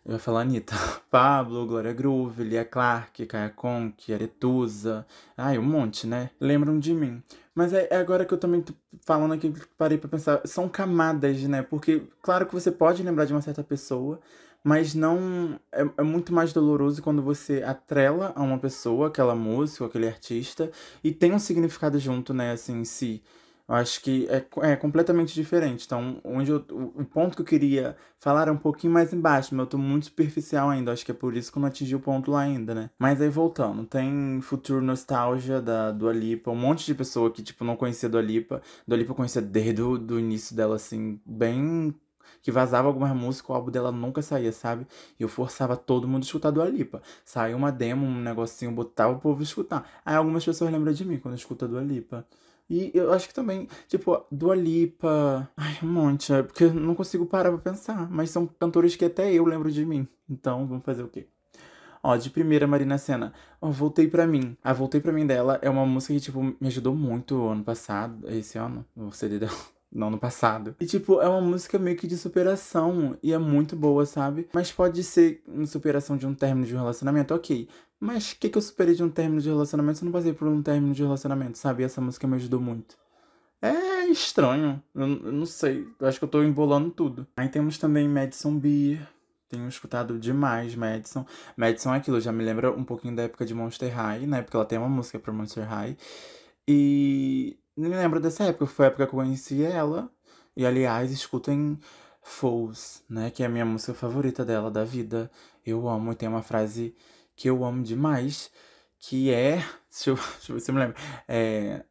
Eu 0.05 0.13
ia 0.13 0.19
falar 0.19 0.41
Anitta. 0.41 0.75
Pablo, 1.09 1.65
Glória 1.65 1.93
Groove, 1.93 2.43
Lia 2.43 2.65
Clark, 2.65 3.25
Kaya 3.25 3.49
Conk, 3.49 4.13
Aretusa. 4.13 5.05
Ai, 5.37 5.57
um 5.57 5.63
monte, 5.63 6.05
né? 6.05 6.29
Lembram 6.41 6.77
de 6.77 6.93
mim. 6.93 7.23
Mas 7.55 7.71
é, 7.71 7.87
é 7.89 7.95
agora 7.97 8.25
que 8.25 8.33
eu 8.33 8.37
também 8.37 8.61
tô 8.61 8.73
falando 9.05 9.33
aqui, 9.33 9.53
parei 9.77 9.97
pra 9.97 10.09
pensar. 10.09 10.41
São 10.45 10.67
camadas, 10.67 11.41
né? 11.43 11.61
Porque, 11.61 12.03
claro 12.21 12.45
que 12.45 12.53
você 12.53 12.69
pode 12.71 13.01
lembrar 13.01 13.25
de 13.25 13.33
uma 13.33 13.41
certa 13.41 13.63
pessoa, 13.63 14.19
mas 14.61 14.93
não. 14.93 15.57
É, 15.71 15.85
é 15.97 16.03
muito 16.03 16.33
mais 16.33 16.51
doloroso 16.51 17.01
quando 17.01 17.21
você 17.21 17.63
atrela 17.63 18.33
a 18.35 18.41
uma 18.41 18.57
pessoa, 18.59 19.07
aquela 19.07 19.35
música, 19.35 19.85
aquele 19.85 20.07
artista, 20.07 20.69
e 21.01 21.13
tem 21.13 21.31
um 21.31 21.39
significado 21.39 21.97
junto, 21.97 22.33
né? 22.33 22.51
Assim, 22.51 22.81
em 22.81 22.85
si. 22.85 23.23
Eu 23.67 23.75
acho 23.75 24.01
que 24.01 24.27
é, 24.29 24.45
é 24.71 24.75
completamente 24.75 25.33
diferente. 25.33 25.85
Então, 25.85 26.19
onde 26.23 26.51
eu, 26.51 26.65
o, 26.69 27.01
o 27.01 27.05
ponto 27.05 27.35
que 27.35 27.41
eu 27.41 27.45
queria 27.45 27.95
falar 28.19 28.47
é 28.49 28.51
um 28.51 28.57
pouquinho 28.57 28.91
mais 28.91 29.13
embaixo, 29.13 29.55
mas 29.55 29.63
eu 29.63 29.69
tô 29.69 29.77
muito 29.77 30.05
superficial 30.05 30.69
ainda. 30.69 30.91
Acho 30.91 31.05
que 31.05 31.11
é 31.11 31.13
por 31.13 31.35
isso 31.35 31.51
que 31.51 31.57
eu 31.57 31.61
não 31.61 31.67
atingi 31.69 31.95
o 31.95 31.99
ponto 31.99 32.31
lá 32.31 32.41
ainda, 32.41 32.75
né? 32.75 32.89
Mas 32.99 33.21
aí 33.21 33.29
voltando, 33.29 33.85
tem 33.85 34.39
Futuro 34.41 34.81
Nostalgia 34.81 35.61
da 35.61 35.91
Dua 35.91 36.11
Lipa, 36.11 36.51
um 36.51 36.55
monte 36.55 36.85
de 36.85 36.93
pessoa 36.93 37.31
que, 37.31 37.41
tipo, 37.41 37.63
não 37.63 37.77
conhecia 37.77 38.09
Dua 38.09 38.21
Lipa. 38.21 38.61
Dua 38.85 38.97
Lipa 38.97 39.11
eu 39.11 39.15
conhecia 39.15 39.41
desde 39.41 39.81
o 39.81 39.97
do 39.97 40.19
início 40.19 40.55
dela, 40.55 40.75
assim, 40.75 41.19
bem 41.25 41.95
que 42.41 42.51
vazava 42.51 42.87
algumas 42.89 43.15
músicas, 43.15 43.49
o 43.49 43.53
álbum 43.53 43.71
dela 43.71 43.91
nunca 43.91 44.21
saía, 44.21 44.51
sabe? 44.51 44.85
E 45.17 45.23
eu 45.23 45.29
forçava 45.29 45.77
todo 45.77 46.07
mundo 46.07 46.23
a 46.23 46.25
escutar 46.25 46.51
Dua 46.51 46.65
Lipa. 46.65 47.01
Saiu 47.23 47.55
uma 47.57 47.71
demo, 47.71 48.05
um 48.05 48.19
negocinho, 48.21 48.71
botava 48.71 49.13
o 49.13 49.19
povo 49.19 49.41
escutar. 49.41 49.89
Aí 50.05 50.15
algumas 50.15 50.43
pessoas 50.43 50.69
lembram 50.69 50.91
de 50.91 51.05
mim 51.05 51.17
quando 51.19 51.35
escuta 51.35 51.67
Dua 51.67 51.81
Lipa. 51.81 52.27
E 52.73 52.89
eu 52.91 53.13
acho 53.13 53.27
que 53.27 53.35
também, 53.35 53.67
tipo, 53.87 54.25
Dua 54.31 54.55
Lipa. 54.55 55.47
Ai, 55.55 55.77
um 55.83 55.87
monte. 55.87 56.33
É 56.33 56.41
porque 56.41 56.63
eu 56.63 56.73
não 56.73 56.95
consigo 56.95 57.23
parar 57.23 57.51
pra 57.51 57.59
pensar. 57.59 58.09
Mas 58.09 58.31
são 58.31 58.47
cantores 58.47 58.95
que 58.95 59.05
até 59.05 59.31
eu 59.31 59.45
lembro 59.45 59.71
de 59.71 59.85
mim. 59.85 60.07
Então, 60.27 60.65
vamos 60.65 60.83
fazer 60.83 61.03
o 61.03 61.07
quê? 61.07 61.27
Ó, 62.01 62.15
de 62.17 62.31
primeira, 62.31 62.65
Marina 62.65 62.97
Senna. 62.97 63.31
Ó, 63.61 63.69
Voltei 63.69 64.07
Pra 64.07 64.25
Mim. 64.25 64.57
A 64.63 64.73
Voltei 64.73 64.99
Pra 64.99 65.13
Mim 65.13 65.27
dela 65.27 65.59
é 65.61 65.69
uma 65.69 65.85
música 65.85 66.15
que, 66.15 66.19
tipo, 66.19 66.41
me 66.41 66.55
ajudou 66.67 66.95
muito 66.95 67.47
ano 67.47 67.63
passado. 67.63 68.27
Esse 68.27 68.57
ano, 68.57 68.83
o 68.95 69.11
CD 69.11 69.37
dela. 69.37 69.53
Não, 69.93 70.09
no 70.09 70.17
passado. 70.17 70.75
E, 70.79 70.87
tipo, 70.87 71.21
é 71.21 71.29
uma 71.29 71.41
música 71.41 71.77
meio 71.77 71.95
que 71.95 72.07
de 72.07 72.17
superação. 72.17 73.15
E 73.21 73.31
é 73.31 73.37
muito 73.37 73.75
boa, 73.75 74.03
sabe? 74.07 74.47
Mas 74.51 74.71
pode 74.71 75.03
ser 75.03 75.43
superação 75.67 76.17
de 76.17 76.25
um 76.25 76.33
término 76.33 76.65
de 76.65 76.73
um 76.73 76.79
relacionamento, 76.79 77.35
ok. 77.35 77.69
Mas 78.03 78.33
o 78.33 78.35
que, 78.37 78.49
que 78.49 78.57
eu 78.57 78.61
superei 78.61 78.93
de 78.93 79.01
um 79.01 79.09
término 79.09 79.39
de 79.39 79.47
relacionamento 79.47 79.97
se 79.97 80.03
eu 80.03 80.07
não 80.07 80.11
passei 80.11 80.33
por 80.33 80.45
um 80.45 80.61
término 80.61 80.93
de 80.93 81.01
relacionamento, 81.01 81.57
sabe? 81.57 81.83
Essa 81.83 82.01
música 82.01 82.27
me 82.27 82.35
ajudou 82.35 82.59
muito. 82.59 82.97
É 83.61 84.07
estranho. 84.07 84.83
Eu, 84.93 85.07
eu, 85.07 85.31
não 85.31 85.45
sei. 85.45 85.87
Eu 85.97 86.07
acho 86.09 86.19
que 86.19 86.25
eu 86.25 86.29
tô 86.29 86.43
embolando 86.43 86.91
tudo. 86.91 87.25
Aí 87.37 87.47
temos 87.47 87.77
também 87.77 88.09
Madison 88.09 88.59
Beer. 88.59 89.07
Tenho 89.47 89.69
escutado 89.69 90.19
demais 90.19 90.75
Madison. 90.75 91.25
Madison 91.55 91.93
é 91.93 91.97
aquilo, 91.97 92.19
já 92.19 92.33
me 92.33 92.43
lembra 92.43 92.73
um 92.73 92.83
pouquinho 92.83 93.15
da 93.15 93.23
época 93.23 93.45
de 93.45 93.53
Monster 93.53 93.95
High, 93.95 94.27
né? 94.27 94.41
Porque 94.41 94.57
ela 94.57 94.65
tem 94.65 94.77
uma 94.77 94.89
música 94.89 95.17
pra 95.17 95.31
Monster 95.31 95.65
High. 95.65 95.95
E 96.67 97.57
me 97.77 97.87
lembro 97.87 98.19
dessa 98.19 98.43
época, 98.43 98.65
foi 98.65 98.85
a 98.85 98.87
época 98.87 99.07
que 99.07 99.15
eu 99.15 99.19
conheci 99.19 99.63
ela. 99.63 100.11
E 100.57 100.65
aliás, 100.65 101.09
escutem 101.09 101.79
Fools, 102.21 103.01
né? 103.09 103.31
Que 103.31 103.43
é 103.43 103.45
a 103.45 103.49
minha 103.49 103.65
música 103.65 103.93
favorita 103.93 104.43
dela, 104.43 104.69
da 104.69 104.83
vida. 104.83 105.31
Eu 105.65 105.87
amo, 105.87 106.11
e 106.11 106.15
tem 106.15 106.27
uma 106.27 106.41
frase 106.41 106.93
que 107.35 107.49
eu 107.49 107.63
amo 107.63 107.83
demais, 107.83 108.51
que 108.99 109.31
é. 109.31 109.57
Deixa 109.93 110.09
eu, 110.09 110.15
deixa 110.15 110.51
eu 110.51 110.55
ver 110.55 110.59
se 110.59 110.71
eu 110.71 110.75
me 110.75 110.81
lembro. 110.81 110.95
É. 111.27 111.83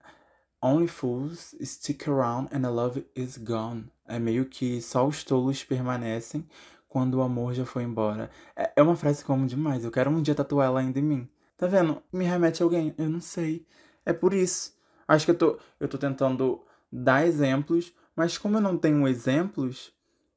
Only 0.61 0.87
fools 0.87 1.57
stick 1.61 2.09
around 2.09 2.49
and 2.55 2.63
the 2.63 2.69
love 2.69 3.05
is 3.17 3.37
gone. 3.37 3.91
É 4.07 4.19
meio 4.19 4.45
que 4.45 4.81
só 4.81 5.07
os 5.07 5.25
tolos 5.25 5.65
permanecem 5.65 6.47
quando 6.89 7.15
o 7.15 7.23
amor 7.23 7.55
já 7.55 7.65
foi 7.65 7.83
embora. 7.83 8.31
É, 8.55 8.73
é 8.77 8.83
uma 8.83 8.95
frase 8.95 9.25
que 9.25 9.31
eu 9.31 9.35
amo 9.35 9.47
demais. 9.47 9.85
Eu 9.85 9.91
quero 9.91 10.11
um 10.11 10.21
dia 10.23 10.35
tatuar 10.35 10.67
ela 10.67 10.81
ainda 10.81 10.99
em 10.99 11.03
mim. 11.03 11.29
Tá 11.57 11.67
vendo? 11.67 12.03
Me 12.13 12.25
remete 12.25 12.63
a 12.63 12.67
alguém? 12.67 12.95
Eu 12.99 13.09
não 13.09 13.21
sei. 13.21 13.67
É 14.05 14.13
por 14.13 14.35
isso. 14.35 14.75
Acho 15.07 15.25
que 15.25 15.31
eu 15.31 15.39
tô, 15.39 15.59
eu 15.81 15.89
tô 15.89 15.97
tentando 15.97 16.61
dar 16.91 17.27
exemplos, 17.27 17.93
mas 18.15 18.37
como 18.37 18.57
eu 18.57 18.61
não 18.61 18.77
tenho 18.77 19.07
exemplos, 19.09 19.93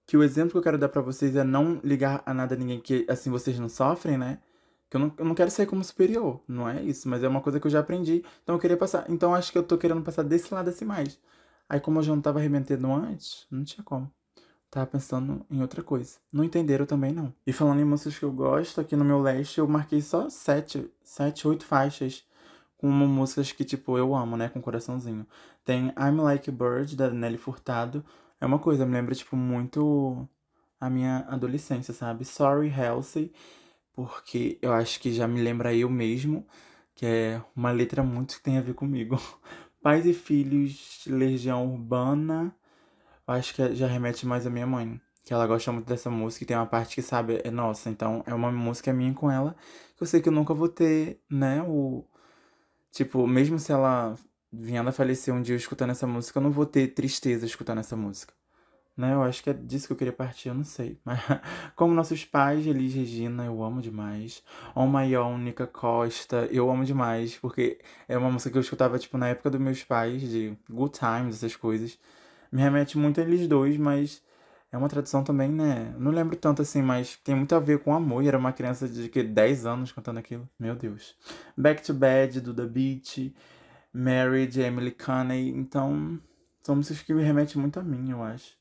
que 0.06 0.16
o 0.16 0.24
exemplo 0.24 0.52
que 0.52 0.58
eu 0.58 0.62
quero 0.62 0.78
dar 0.78 0.90
para 0.90 1.02
vocês 1.02 1.36
é 1.36 1.44
não 1.44 1.80
ligar 1.84 2.22
a 2.26 2.34
nada 2.34 2.56
a 2.56 2.58
ninguém, 2.58 2.80
que 2.80 3.06
assim 3.10 3.30
vocês 3.30 3.60
não 3.60 3.68
sofrem, 3.68 4.18
né? 4.18 4.40
Eu 4.96 5.00
não, 5.00 5.14
eu 5.18 5.26
não 5.26 5.36
quero 5.36 5.52
sair 5.52 5.66
como 5.66 5.84
superior, 5.84 6.42
não 6.48 6.68
é 6.70 6.82
isso, 6.84 7.08
mas 7.10 7.24
é 7.24 7.28
uma 7.28 7.42
coisa 7.42 7.60
que 7.60 7.68
eu 7.68 7.72
já 7.72 7.80
aprendi, 7.80 8.24
então 8.44 8.56
eu 8.56 8.60
queria 8.60 8.78
passar. 8.78 9.06
Então 9.10 9.36
acho 9.36 9.52
que 9.52 9.58
eu 9.58 9.64
tô 9.64 9.78
querendo 9.78 10.02
passar 10.02 10.24
desse 10.24 10.54
lado 10.54 10.70
assim 10.70 10.86
mais. 10.86 11.20
Aí 11.70 11.80
como 11.80 12.00
eu 12.00 12.04
já 12.04 12.14
não 12.14 12.22
tava 12.22 12.40
arremetendo 12.40 12.92
antes, 12.92 13.46
não 13.52 13.64
tinha 13.64 13.84
como. 13.84 14.12
Tava 14.70 14.88
pensando 14.88 15.46
em 15.50 15.62
outra 15.62 15.82
coisa. 15.82 16.18
Não 16.34 16.44
entenderam 16.44 16.86
também, 16.86 17.14
não. 17.14 17.34
E 17.48 17.54
falando 17.54 17.80
em 17.80 17.86
músicas 17.86 18.20
que 18.20 18.26
eu 18.26 18.32
gosto, 18.32 18.82
aqui 18.82 18.96
no 18.96 19.06
meu 19.06 19.22
leste 19.22 19.60
eu 19.60 19.68
marquei 19.68 20.02
só 20.02 20.30
sete, 20.30 20.90
sete, 21.04 21.48
oito 21.48 21.66
faixas 21.66 22.26
com 22.78 22.88
músicas 22.90 23.52
que, 23.52 23.64
tipo, 23.64 23.98
eu 23.98 24.14
amo, 24.16 24.38
né? 24.38 24.50
Com 24.50 24.62
coraçãozinho. 24.62 25.26
Tem 25.64 25.88
I'm 25.98 26.22
Like 26.22 26.50
a 26.50 26.54
Bird, 26.54 26.96
da 26.96 27.10
Nelly 27.10 27.38
Furtado. 27.38 28.04
É 28.40 28.46
uma 28.46 28.60
coisa, 28.60 28.86
me 28.86 28.94
lembra, 28.94 29.16
tipo, 29.16 29.36
muito 29.36 30.28
a 30.80 30.90
minha 30.90 31.26
adolescência, 31.30 31.94
sabe? 31.94 32.26
Sorry, 32.26 32.68
Healthy, 32.70 33.34
porque 33.96 34.58
eu 34.62 34.74
acho 34.74 35.00
que 35.00 35.14
já 35.14 35.28
me 35.28 35.42
lembra 35.42 35.74
eu 35.74 35.90
mesmo, 35.90 36.46
que 36.96 37.06
é 37.06 37.42
uma 37.56 37.72
letra 37.72 38.04
muito 38.04 38.38
que 38.38 38.44
tem 38.44 38.58
a 38.58 38.62
ver 38.62 38.74
comigo. 38.76 39.18
Pais 39.82 40.06
e 40.06 40.14
Filhos, 40.14 41.04
Legião 41.08 41.68
Urbana, 41.74 42.56
eu 43.28 43.34
acho 43.36 43.56
que 43.56 43.76
já 43.76 43.88
remete 43.88 44.26
mais 44.26 44.48
à 44.48 44.50
minha 44.50 44.68
mãe. 44.68 45.00
Que 45.26 45.34
ela 45.34 45.48
gosta 45.48 45.72
muito 45.72 45.88
dessa 45.88 46.10
música 46.10 46.44
e 46.44 46.48
tem 46.48 46.58
uma 46.58 46.66
parte 46.68 46.96
que, 46.96 47.02
sabe, 47.02 47.42
é 47.44 47.52
nossa. 47.52 47.90
Então, 47.90 48.24
é 48.28 48.34
uma 48.34 48.52
música 48.52 48.94
minha 48.94 49.14
com 49.14 49.32
ela, 49.32 49.56
que 49.98 50.04
eu 50.04 50.08
sei 50.08 50.22
que 50.22 50.30
eu 50.30 50.34
nunca 50.34 50.54
vou 50.54 50.70
ter, 50.70 51.22
né, 51.30 51.64
o 51.64 52.06
Tipo, 52.96 53.28
mesmo 53.28 53.60
se 53.60 53.74
ela 53.74 54.18
vindo 54.52 54.88
a 54.88 54.92
falecer 54.94 55.34
um 55.34 55.42
dia 55.42 55.56
escutando 55.56 55.90
essa 55.92 56.08
música, 56.08 56.40
eu 56.40 56.44
não 56.44 56.50
vou 56.52 56.66
ter 56.66 56.88
tristeza 56.94 57.46
escutando 57.46 57.80
essa 57.80 57.96
música. 57.98 58.34
Né? 58.98 59.14
Eu 59.14 59.24
acho 59.24 59.44
que 59.44 59.50
é 59.50 59.54
disso 59.54 59.88
que 59.88 59.94
eu 59.94 59.98
queria 59.98 60.14
partir, 60.14 60.50
eu 60.50 60.56
não 60.56 60.64
sei. 60.64 61.00
Mas 61.06 61.20
como 61.76 61.94
nossos 61.94 62.24
pais, 62.26 62.66
Elis 62.66 62.94
Regina, 62.94 63.46
eu 63.46 63.64
amo 63.64 63.82
demais. 63.82 64.44
On 64.76 64.88
My 64.88 65.16
Own, 65.18 65.38
Nica 65.40 65.68
Costa, 65.68 66.48
eu 66.52 66.70
amo 66.70 66.86
demais, 66.86 67.38
porque 67.38 67.80
é 68.08 68.18
uma 68.18 68.32
música 68.32 68.52
que 68.52 68.58
eu 68.58 68.62
escutava, 68.62 68.98
tipo, 69.00 69.18
na 69.18 69.30
época 69.30 69.50
dos 69.50 69.60
meus 69.60 69.84
pais, 69.84 70.22
de 70.22 70.58
Good 70.70 70.98
Times, 70.98 71.36
essas 71.36 71.56
coisas. 71.56 72.00
Me 72.52 72.62
remete 72.62 72.98
muito 72.98 73.20
a 73.20 73.24
eles 73.24 73.48
dois, 73.48 73.78
mas 73.78 74.24
é 74.72 74.78
uma 74.78 74.90
tradução 74.90 75.24
também, 75.24 75.50
né? 75.50 75.94
Não 75.98 76.12
lembro 76.12 76.36
tanto 76.36 76.62
assim, 76.62 76.82
mas 76.82 77.18
tem 77.18 77.36
muito 77.36 77.56
a 77.56 77.60
ver 77.60 77.80
com 77.80 77.94
amor. 77.94 78.24
E 78.24 78.28
era 78.28 78.38
uma 78.38 78.54
criança 78.54 78.88
de 78.88 79.10
que 79.10 79.24
10 79.24 79.66
anos 79.66 79.92
cantando 79.92 80.20
aquilo. 80.20 80.48
Meu 80.60 80.76
Deus. 80.76 81.16
Back 81.58 81.82
to 81.84 81.94
Bed, 81.94 82.42
do 82.42 82.54
The 82.54 82.66
Beat. 82.66 83.34
Married, 83.96 84.60
Emily 84.60 84.92
Canney. 84.92 85.50
Então, 85.50 86.20
são 86.62 86.76
músicas 86.76 87.02
que 87.02 87.14
me 87.14 87.24
remetem 87.24 87.62
muito 87.62 87.80
a 87.80 87.84
mim, 87.84 88.12
eu 88.12 88.22
acho. 88.22 88.58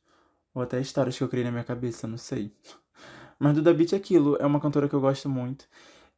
Ou 0.55 0.63
até 0.63 0.81
histórias 0.81 1.17
que 1.19 1.25
eu 1.25 1.29
criei 1.29 1.45
na 1.45 1.51
minha 1.51 1.65
cabeça, 1.65 2.07
não 2.07 2.19
sei. 2.19 2.53
Mas 3.39 3.61
The 3.61 3.73
Beat 3.75 3.93
é 3.93 3.97
aquilo. 3.97 4.37
É 4.41 4.47
uma 4.47 4.61
cantora 4.61 4.89
que 4.89 4.95
eu 4.95 5.01
gosto 5.01 5.29
muito. 5.29 5.67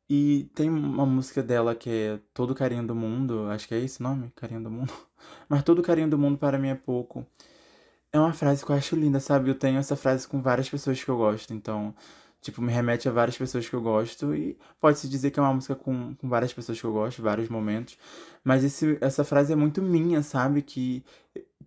E 0.09 0.51
tem 0.55 0.70
uma 0.70 1.07
música 1.07 1.42
dela 1.42 1.75
que 1.75 1.90
é 1.90 2.20
Todo 2.33 2.55
Carinho 2.55 2.87
do 2.87 2.94
Mundo. 2.94 3.49
Acho 3.51 3.66
que 3.66 3.75
é 3.75 3.81
esse 3.81 4.01
o 4.01 4.03
nome? 4.05 4.31
Carinho 4.37 4.62
do 4.62 4.70
Mundo. 4.70 4.92
Mas 5.49 5.62
Todo 5.64 5.83
Carinho 5.83 6.09
do 6.09 6.18
Mundo 6.18 6.38
para 6.38 6.59
mim 6.59 6.68
é 6.68 6.75
pouco. 6.75 7.27
É 8.12 8.18
uma 8.18 8.33
frase 8.33 8.64
que 8.64 8.70
eu 8.70 8.77
acho 8.77 8.96
linda, 8.96 9.20
sabe? 9.20 9.51
Eu 9.51 9.55
tenho 9.55 9.79
essa 9.79 9.96
frase 9.96 10.27
com 10.27 10.40
várias 10.40 10.70
pessoas 10.70 11.03
que 11.03 11.09
eu 11.11 11.16
gosto, 11.16 11.53
então, 11.53 11.94
tipo, 12.40 12.62
me 12.62 12.72
remete 12.72 13.09
a 13.09 13.12
várias 13.12 13.37
pessoas 13.37 13.68
que 13.68 13.75
eu 13.75 13.83
gosto 13.83 14.35
e 14.35 14.57
pode-se 14.81 15.09
dizer 15.09 15.31
que 15.31 15.38
é 15.38 15.42
uma 15.42 15.53
música 15.53 15.75
com, 15.75 16.14
com 16.14 16.29
várias 16.29 16.53
pessoas 16.53 16.81
que 16.81 16.87
eu 16.87 16.92
gosto, 16.92 17.20
vários 17.22 17.49
momentos, 17.49 17.99
mas 18.44 18.64
esse, 18.64 18.96
essa 19.01 19.25
frase 19.25 19.53
é 19.53 19.57
muito 19.57 19.83
minha, 19.83 20.22
sabe? 20.22 20.62
Que 20.62 21.05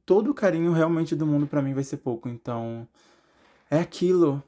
todo 0.10 0.32
o 0.32 0.34
carinho 0.34 0.72
realmente 0.72 1.16
do 1.16 1.24
mundo 1.24 1.46
para 1.46 1.62
mim 1.62 1.76
vai 1.76 1.84
ser 1.84 1.98
pouco, 1.98 2.28
então 2.28 2.88
é 3.70 3.80
aquilo. 3.80 4.42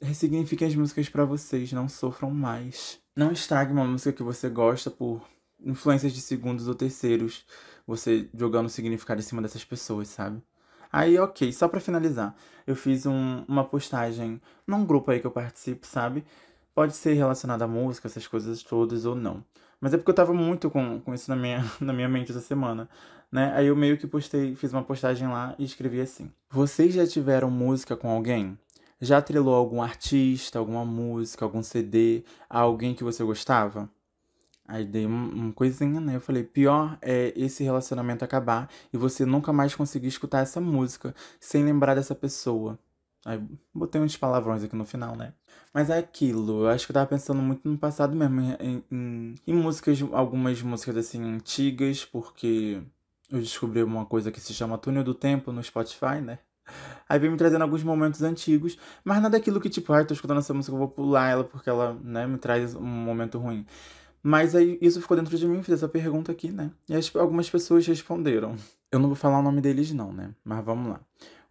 Ressignifiquem 0.00 0.66
as 0.66 0.74
músicas 0.74 1.06
para 1.10 1.26
vocês, 1.26 1.70
não 1.70 1.86
sofram 1.86 2.30
mais. 2.30 2.98
Não 3.14 3.30
estrague 3.30 3.74
uma 3.74 3.84
música 3.84 4.10
que 4.10 4.22
você 4.22 4.48
gosta 4.48 4.90
por 4.90 5.20
influências 5.62 6.14
de 6.14 6.20
segundos 6.22 6.66
ou 6.66 6.74
terceiros, 6.74 7.44
você 7.86 8.26
jogando 8.32 8.70
significado 8.70 9.20
em 9.20 9.22
cima 9.22 9.42
dessas 9.42 9.62
pessoas, 9.62 10.08
sabe? 10.08 10.42
Aí, 10.90 11.18
ok, 11.18 11.52
só 11.52 11.68
para 11.68 11.78
finalizar, 11.78 12.34
eu 12.66 12.74
fiz 12.74 13.04
um, 13.04 13.44
uma 13.46 13.64
postagem 13.64 14.40
num 14.66 14.82
grupo 14.86 15.10
aí 15.10 15.20
que 15.20 15.26
eu 15.26 15.30
participo, 15.30 15.86
sabe? 15.86 16.24
Pode 16.74 16.96
ser 16.96 17.12
relacionado 17.12 17.60
à 17.60 17.68
música, 17.68 18.08
essas 18.08 18.26
coisas 18.26 18.62
todas 18.62 19.04
ou 19.04 19.14
não. 19.14 19.44
Mas 19.78 19.92
é 19.92 19.98
porque 19.98 20.10
eu 20.10 20.14
tava 20.14 20.32
muito 20.32 20.70
com, 20.70 21.02
com 21.02 21.12
isso 21.12 21.28
na 21.28 21.36
minha, 21.36 21.62
na 21.78 21.92
minha 21.92 22.08
mente 22.08 22.30
essa 22.30 22.40
semana, 22.40 22.88
né? 23.32 23.50
Aí 23.56 23.68
eu 23.68 23.74
meio 23.74 23.96
que 23.96 24.06
postei, 24.06 24.54
fiz 24.54 24.72
uma 24.74 24.82
postagem 24.84 25.26
lá 25.26 25.54
e 25.58 25.64
escrevi 25.64 26.00
assim: 26.00 26.30
Vocês 26.50 26.92
já 26.92 27.06
tiveram 27.06 27.50
música 27.50 27.96
com 27.96 28.10
alguém? 28.10 28.58
Já 29.00 29.18
atrelou 29.18 29.54
algum 29.54 29.82
artista, 29.82 30.58
alguma 30.58 30.84
música, 30.84 31.44
algum 31.44 31.62
CD 31.62 32.22
a 32.48 32.60
alguém 32.60 32.94
que 32.94 33.02
você 33.02 33.24
gostava? 33.24 33.90
Aí 34.68 34.84
dei 34.84 35.06
uma, 35.06 35.28
uma 35.28 35.52
coisinha, 35.52 36.00
né? 36.00 36.14
Eu 36.14 36.20
falei, 36.20 36.44
pior 36.44 36.96
é 37.02 37.32
esse 37.34 37.64
relacionamento 37.64 38.24
acabar 38.24 38.68
e 38.92 38.96
você 38.96 39.26
nunca 39.26 39.52
mais 39.52 39.74
conseguir 39.74 40.06
escutar 40.06 40.40
essa 40.40 40.60
música 40.60 41.14
sem 41.40 41.64
lembrar 41.64 41.96
dessa 41.96 42.14
pessoa. 42.14 42.78
Aí 43.24 43.40
botei 43.74 44.00
uns 44.00 44.16
palavrões 44.16 44.62
aqui 44.62 44.76
no 44.76 44.84
final, 44.84 45.16
né? 45.16 45.32
Mas 45.74 45.90
é 45.90 45.98
aquilo, 45.98 46.62
eu 46.62 46.68
acho 46.68 46.86
que 46.86 46.92
eu 46.92 46.94
tava 46.94 47.06
pensando 47.06 47.40
muito 47.42 47.68
no 47.68 47.78
passado 47.78 48.14
mesmo, 48.14 48.40
em, 48.40 48.84
em, 48.90 49.34
em 49.46 49.54
músicas, 49.54 50.00
algumas 50.12 50.60
músicas 50.62 50.96
assim 50.96 51.22
antigas, 51.24 52.04
porque 52.04 52.82
eu 53.32 53.40
descobri 53.40 53.82
uma 53.82 54.04
coisa 54.04 54.30
que 54.30 54.40
se 54.40 54.52
chama 54.52 54.76
Túnel 54.76 55.02
do 55.02 55.14
Tempo 55.14 55.50
no 55.50 55.62
Spotify, 55.62 56.20
né? 56.22 56.38
Aí 57.08 57.18
vem 57.18 57.30
me 57.30 57.36
trazendo 57.36 57.62
alguns 57.62 57.82
momentos 57.82 58.22
antigos, 58.22 58.78
mas 59.02 59.20
nada 59.20 59.38
daquilo 59.38 59.60
que, 59.60 59.68
tipo, 59.68 59.92
ai, 59.92 60.02
ah, 60.02 60.04
tô 60.04 60.14
escutando 60.14 60.38
essa 60.38 60.54
música, 60.54 60.74
eu 60.74 60.78
vou 60.78 60.88
pular 60.88 61.28
ela 61.28 61.44
porque 61.44 61.68
ela, 61.68 61.98
né, 62.04 62.26
me 62.26 62.38
traz 62.38 62.74
um 62.74 62.82
momento 62.82 63.38
ruim. 63.38 63.66
Mas 64.22 64.54
aí 64.54 64.78
isso 64.80 65.00
ficou 65.00 65.16
dentro 65.16 65.36
de 65.36 65.48
mim, 65.48 65.62
fiz 65.62 65.74
essa 65.74 65.88
pergunta 65.88 66.30
aqui, 66.30 66.52
né? 66.52 66.70
E 66.88 66.94
as, 66.94 67.14
algumas 67.16 67.50
pessoas 67.50 67.86
responderam. 67.86 68.54
Eu 68.90 68.98
não 68.98 69.08
vou 69.08 69.16
falar 69.16 69.40
o 69.40 69.42
nome 69.42 69.60
deles, 69.60 69.92
não, 69.92 70.12
né? 70.12 70.30
Mas 70.44 70.64
vamos 70.64 70.92
lá. 70.92 71.00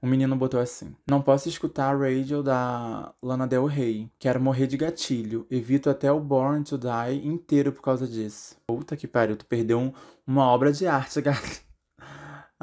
Um 0.01 0.07
menino 0.07 0.35
botou 0.35 0.59
assim: 0.59 0.95
Não 1.07 1.21
posso 1.21 1.49
escutar 1.49 1.93
a 1.93 1.97
radio 1.97 2.41
da 2.41 3.13
Lana 3.21 3.45
Del 3.45 3.65
Rey. 3.65 4.09
Quero 4.17 4.41
morrer 4.41 4.67
de 4.67 4.77
gatilho. 4.77 5.45
Evito 5.51 5.89
até 5.89 6.11
o 6.11 6.19
Born 6.19 6.63
to 6.63 6.77
Die 6.77 7.27
inteiro 7.27 7.73
por 7.73 7.81
causa 7.81 8.07
disso. 8.07 8.55
Puta 8.65 8.95
que 8.95 9.07
pariu, 9.07 9.35
tu 9.35 9.45
perdeu 9.45 9.79
um, 9.79 9.91
uma 10.25 10.45
obra 10.47 10.71
de 10.71 10.87
arte, 10.87 11.19
gato. 11.21 11.70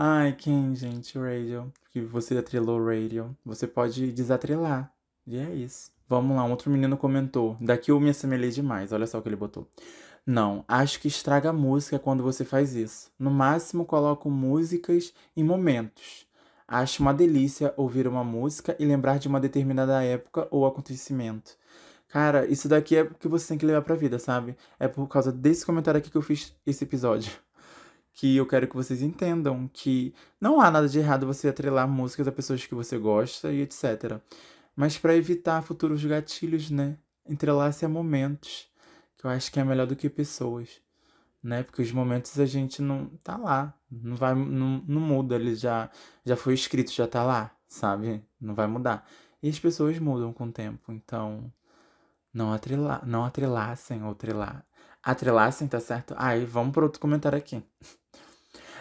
Ai, 0.01 0.33
quem, 0.33 0.77
gente? 0.77 1.19
Radio. 1.19 1.73
Que 1.91 2.01
você 2.01 2.39
atrelou 2.39 2.79
Radio. 2.87 3.37
Você 3.45 3.67
pode 3.67 4.13
desatrelar. 4.13 4.93
E 5.27 5.37
é 5.37 5.53
isso. 5.53 5.91
Vamos 6.07 6.37
lá, 6.37 6.45
um 6.45 6.53
outro 6.53 6.71
menino 6.71 6.97
comentou. 6.97 7.57
Daqui 7.61 7.91
eu 7.91 7.99
me 7.99 8.11
assemelhei 8.11 8.51
demais. 8.51 8.93
Olha 8.93 9.09
só 9.09 9.19
o 9.19 9.23
que 9.23 9.29
ele 9.29 9.35
botou. 9.35 9.67
Não, 10.25 10.65
acho 10.69 11.01
que 11.01 11.09
estraga 11.09 11.51
a 11.51 11.53
música 11.53 11.99
quando 11.99 12.23
você 12.23 12.45
faz 12.45 12.77
isso. 12.77 13.11
No 13.19 13.29
máximo, 13.29 13.85
coloco 13.85 14.31
músicas 14.31 15.13
em 15.37 15.43
momentos. 15.43 16.29
Acho 16.69 17.03
uma 17.03 17.13
delícia 17.13 17.75
ouvir 17.77 18.07
uma 18.07 18.23
música 18.23 18.77
e 18.79 18.85
lembrar 18.85 19.19
de 19.19 19.27
uma 19.27 19.41
determinada 19.41 20.01
época 20.05 20.47
ou 20.53 20.65
acontecimento. 20.65 21.57
Cara, 22.07 22.47
isso 22.47 22.69
daqui 22.69 22.95
é 22.95 23.03
o 23.03 23.15
que 23.17 23.27
você 23.27 23.49
tem 23.49 23.59
que 23.59 23.67
levar 23.67 23.83
pra 23.83 23.97
vida, 23.97 24.21
sabe? 24.21 24.57
É 24.79 24.87
por 24.87 25.09
causa 25.09 25.33
desse 25.33 25.67
comentário 25.67 25.99
aqui 25.99 26.09
que 26.09 26.17
eu 26.17 26.23
fiz 26.23 26.55
esse 26.65 26.85
episódio 26.85 27.33
que 28.19 28.37
eu 28.37 28.45
quero 28.45 28.67
que 28.67 28.75
vocês 28.75 29.01
entendam 29.01 29.71
que 29.73 30.13
não 30.41 30.61
há 30.61 30.69
nada 30.73 30.89
de 30.89 30.99
errado 30.99 31.25
você 31.25 31.49
atrelar 31.49 31.87
músicas 31.87 32.27
a 32.27 32.33
pessoas 32.33 32.67
que 32.67 32.75
você 32.75 32.99
gosta 32.99 33.53
e 33.53 33.63
etc. 33.63 34.21
Mas 34.75 34.99
para 34.99 35.15
evitar 35.15 35.63
futuros 35.63 36.05
gatilhos, 36.05 36.69
né? 36.69 36.99
Entrelace 37.25 37.85
a 37.85 37.89
momentos, 37.89 38.69
que 39.17 39.25
eu 39.25 39.31
acho 39.31 39.53
que 39.53 39.61
é 39.61 39.65
melhor 39.65 39.87
do 39.87 39.95
que 39.95 40.11
pessoas, 40.11 40.81
né? 41.41 41.63
Porque 41.63 41.81
os 41.81 41.93
momentos 41.93 42.41
a 42.41 42.45
gente 42.45 42.83
não 42.83 43.07
tá 43.23 43.37
lá, 43.37 43.73
não 43.89 44.17
vai 44.17 44.35
não, 44.35 44.83
não 44.89 45.01
muda, 45.01 45.37
ele 45.37 45.55
já 45.55 45.89
já 46.25 46.37
foi 46.37 46.55
escrito, 46.55 46.91
já 46.91 47.07
tá 47.07 47.23
lá, 47.23 47.53
sabe? 47.69 48.25
Não 48.41 48.53
vai 48.53 48.67
mudar. 48.67 49.09
E 49.41 49.49
as 49.49 49.61
pessoas 49.61 49.97
mudam 50.01 50.33
com 50.33 50.47
o 50.47 50.53
tempo, 50.53 50.91
então 50.91 51.53
não 52.35 52.53
atrela, 52.53 53.01
não 53.07 53.25
atrelassem 53.25 54.03
ou 54.03 54.11
atrelar. 54.11 54.67
Atrelassem, 55.03 55.69
tá 55.69 55.79
certo? 55.79 56.15
Aí, 56.19 56.45
vamos 56.45 56.73
para 56.75 56.85
outro 56.85 57.01
comentário 57.01 57.39
aqui. 57.39 57.63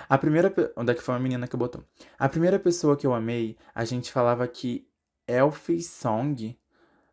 A 0.09 0.17
primeira. 0.17 0.53
Onde 0.75 0.91
é 0.91 0.95
que 0.95 1.01
foi 1.01 1.13
uma 1.15 1.19
menina 1.19 1.47
que 1.47 1.57
botou? 1.57 1.83
A 2.17 2.29
primeira 2.29 2.59
pessoa 2.59 2.95
que 2.95 3.05
eu 3.05 3.13
amei, 3.13 3.57
a 3.73 3.85
gente 3.85 4.11
falava 4.11 4.47
que 4.47 4.87
Elfie 5.27 5.81
Song 5.81 6.57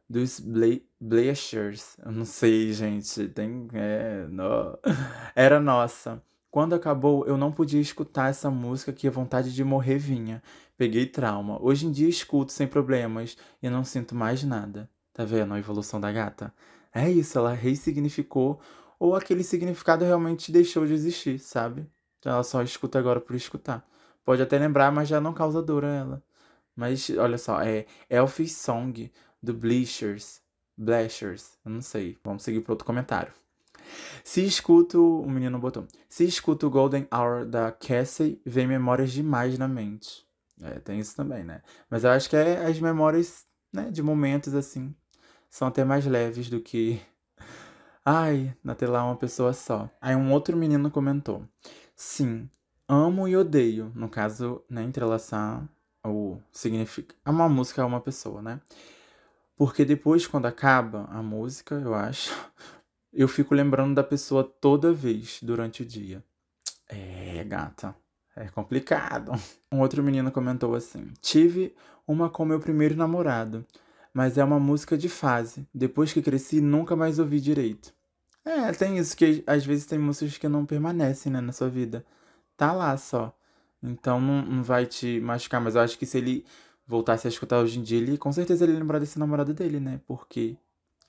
dos 0.08 0.40
Bla 0.40 0.78
Blazers. 1.00 1.96
Eu 2.04 2.12
não 2.12 2.24
sei, 2.24 2.72
gente. 2.72 3.28
Tem. 3.28 3.68
É, 3.72 4.26
no... 4.28 4.78
Era 5.34 5.60
nossa. 5.60 6.22
Quando 6.50 6.74
acabou, 6.74 7.26
eu 7.26 7.36
não 7.36 7.50
podia 7.50 7.80
escutar 7.80 8.30
essa 8.30 8.48
música 8.48 8.92
que 8.92 9.08
a 9.08 9.10
vontade 9.10 9.52
de 9.52 9.64
morrer 9.64 9.98
vinha. 9.98 10.40
Peguei 10.76 11.06
trauma. 11.06 11.60
Hoje 11.60 11.86
em 11.86 11.90
dia 11.90 12.08
escuto 12.08 12.52
sem 12.52 12.66
problemas 12.66 13.36
e 13.60 13.68
não 13.68 13.84
sinto 13.84 14.14
mais 14.14 14.44
nada. 14.44 14.88
Tá 15.12 15.24
vendo 15.24 15.54
a 15.54 15.58
evolução 15.58 16.00
da 16.00 16.12
gata? 16.12 16.54
É 16.92 17.10
isso, 17.10 17.38
ela 17.38 17.52
ressignificou 17.52 18.60
ou 18.98 19.14
aquele 19.14 19.42
significado 19.42 20.04
realmente 20.04 20.52
deixou 20.52 20.86
de 20.86 20.94
existir, 20.94 21.38
sabe? 21.38 21.86
Ela 22.24 22.42
só 22.42 22.62
escuta 22.62 22.98
agora 22.98 23.20
por 23.20 23.36
escutar. 23.36 23.86
Pode 24.24 24.42
até 24.42 24.58
lembrar, 24.58 24.90
mas 24.90 25.08
já 25.08 25.20
não 25.20 25.34
causa 25.34 25.62
dor 25.62 25.84
a 25.84 25.94
ela. 25.94 26.22
Mas 26.74 27.10
olha 27.10 27.38
só, 27.38 27.60
é 27.60 27.86
Elfie 28.08 28.48
Song 28.48 29.12
do 29.42 29.54
Bleachers. 29.54 30.42
Blashers, 30.76 31.56
eu 31.64 31.70
não 31.70 31.80
sei. 31.80 32.18
Vamos 32.24 32.42
seguir 32.42 32.60
para 32.60 32.72
outro 32.72 32.86
comentário. 32.86 33.32
Se 34.24 34.44
escuto. 34.44 35.20
O 35.20 35.30
menino 35.30 35.58
botou. 35.58 35.86
Se 36.08 36.24
escuto 36.24 36.70
Golden 36.70 37.06
Hour 37.12 37.44
da 37.44 37.70
Cassie, 37.70 38.40
vem 38.44 38.66
memórias 38.66 39.12
demais 39.12 39.58
na 39.58 39.68
mente. 39.68 40.26
É, 40.60 40.78
tem 40.80 40.98
isso 40.98 41.16
também, 41.16 41.44
né? 41.44 41.62
Mas 41.90 42.04
eu 42.04 42.10
acho 42.10 42.28
que 42.28 42.36
é 42.36 42.64
as 42.64 42.78
memórias, 42.78 43.44
né, 43.72 43.90
de 43.90 44.02
momentos 44.02 44.54
assim. 44.54 44.94
São 45.50 45.68
até 45.68 45.84
mais 45.84 46.06
leves 46.06 46.48
do 46.48 46.60
que. 46.60 47.00
Ai, 48.04 48.54
na 48.62 48.74
tela 48.74 49.04
uma 49.04 49.16
pessoa 49.16 49.52
só. 49.52 49.88
Aí 50.00 50.14
um 50.14 50.32
outro 50.32 50.56
menino 50.56 50.90
comentou. 50.90 51.46
Sim, 51.96 52.48
amo 52.88 53.28
e 53.28 53.36
odeio. 53.36 53.92
No 53.94 54.08
caso, 54.08 54.62
né, 54.68 54.82
entrelaçar 54.82 55.68
o 56.04 56.38
significa 56.52 57.14
uma 57.26 57.48
música 57.48 57.82
a 57.82 57.86
uma 57.86 58.00
pessoa, 58.00 58.42
né? 58.42 58.60
Porque 59.56 59.84
depois, 59.84 60.26
quando 60.26 60.46
acaba 60.46 61.04
a 61.10 61.22
música, 61.22 61.76
eu 61.76 61.94
acho, 61.94 62.32
eu 63.12 63.28
fico 63.28 63.54
lembrando 63.54 63.94
da 63.94 64.02
pessoa 64.02 64.42
toda 64.44 64.92
vez 64.92 65.40
durante 65.42 65.82
o 65.82 65.86
dia. 65.86 66.22
É, 66.88 67.44
gata. 67.44 67.94
É 68.36 68.46
complicado. 68.48 69.32
Um 69.72 69.80
outro 69.80 70.04
menino 70.04 70.30
comentou 70.30 70.74
assim: 70.76 71.12
Tive 71.20 71.74
uma 72.06 72.30
com 72.30 72.44
meu 72.44 72.60
primeiro 72.60 72.94
namorado, 72.94 73.66
mas 74.12 74.38
é 74.38 74.44
uma 74.44 74.60
música 74.60 74.96
de 74.96 75.08
fase. 75.08 75.66
Depois 75.74 76.12
que 76.12 76.22
cresci, 76.22 76.60
nunca 76.60 76.94
mais 76.94 77.18
ouvi 77.18 77.40
direito. 77.40 77.92
É, 78.44 78.72
tem 78.72 78.98
isso 78.98 79.16
que 79.16 79.42
às 79.46 79.64
vezes 79.64 79.86
tem 79.86 79.98
músicas 79.98 80.36
que 80.36 80.48
não 80.48 80.66
permanecem, 80.66 81.32
né, 81.32 81.40
na 81.40 81.52
sua 81.52 81.68
vida. 81.68 82.04
Tá 82.56 82.72
lá 82.72 82.96
só. 82.96 83.36
Então 83.82 84.20
não, 84.20 84.42
não 84.42 84.62
vai 84.62 84.86
te 84.86 85.20
machucar, 85.20 85.60
mas 85.60 85.74
eu 85.74 85.80
acho 85.80 85.98
que 85.98 86.06
se 86.06 86.18
ele 86.18 86.44
voltasse 86.86 87.26
a 87.26 87.30
escutar 87.30 87.58
hoje 87.58 87.78
em 87.78 87.82
dia, 87.82 87.98
ele 87.98 88.18
com 88.18 88.32
certeza 88.32 88.64
ele 88.64 88.74
lembrar 88.74 88.98
desse 88.98 89.18
namorado 89.18 89.54
dele, 89.54 89.80
né? 89.80 90.00
Porque 90.06 90.56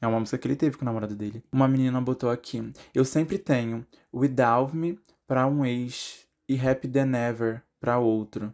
é 0.01 0.07
uma 0.07 0.19
música 0.19 0.37
que 0.37 0.47
ele 0.47 0.55
teve 0.55 0.77
com 0.77 0.83
o 0.83 0.85
namorado 0.85 1.15
dele. 1.15 1.43
Uma 1.51 1.67
menina 1.67 1.99
botou 2.01 2.29
aqui: 2.29 2.71
Eu 2.93 3.05
sempre 3.05 3.37
tenho 3.37 3.85
Without 4.13 4.75
Me 4.75 4.99
pra 5.27 5.47
um 5.47 5.65
ex 5.65 6.25
e 6.47 6.59
Happy 6.59 6.87
Than 6.87 7.15
Ever 7.15 7.61
pra 7.79 7.97
outro. 7.97 8.53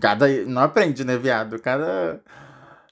Cada. 0.00 0.28
Não 0.44 0.62
aprende, 0.62 1.04
né, 1.04 1.16
viado? 1.16 1.58
Cada 1.58 2.20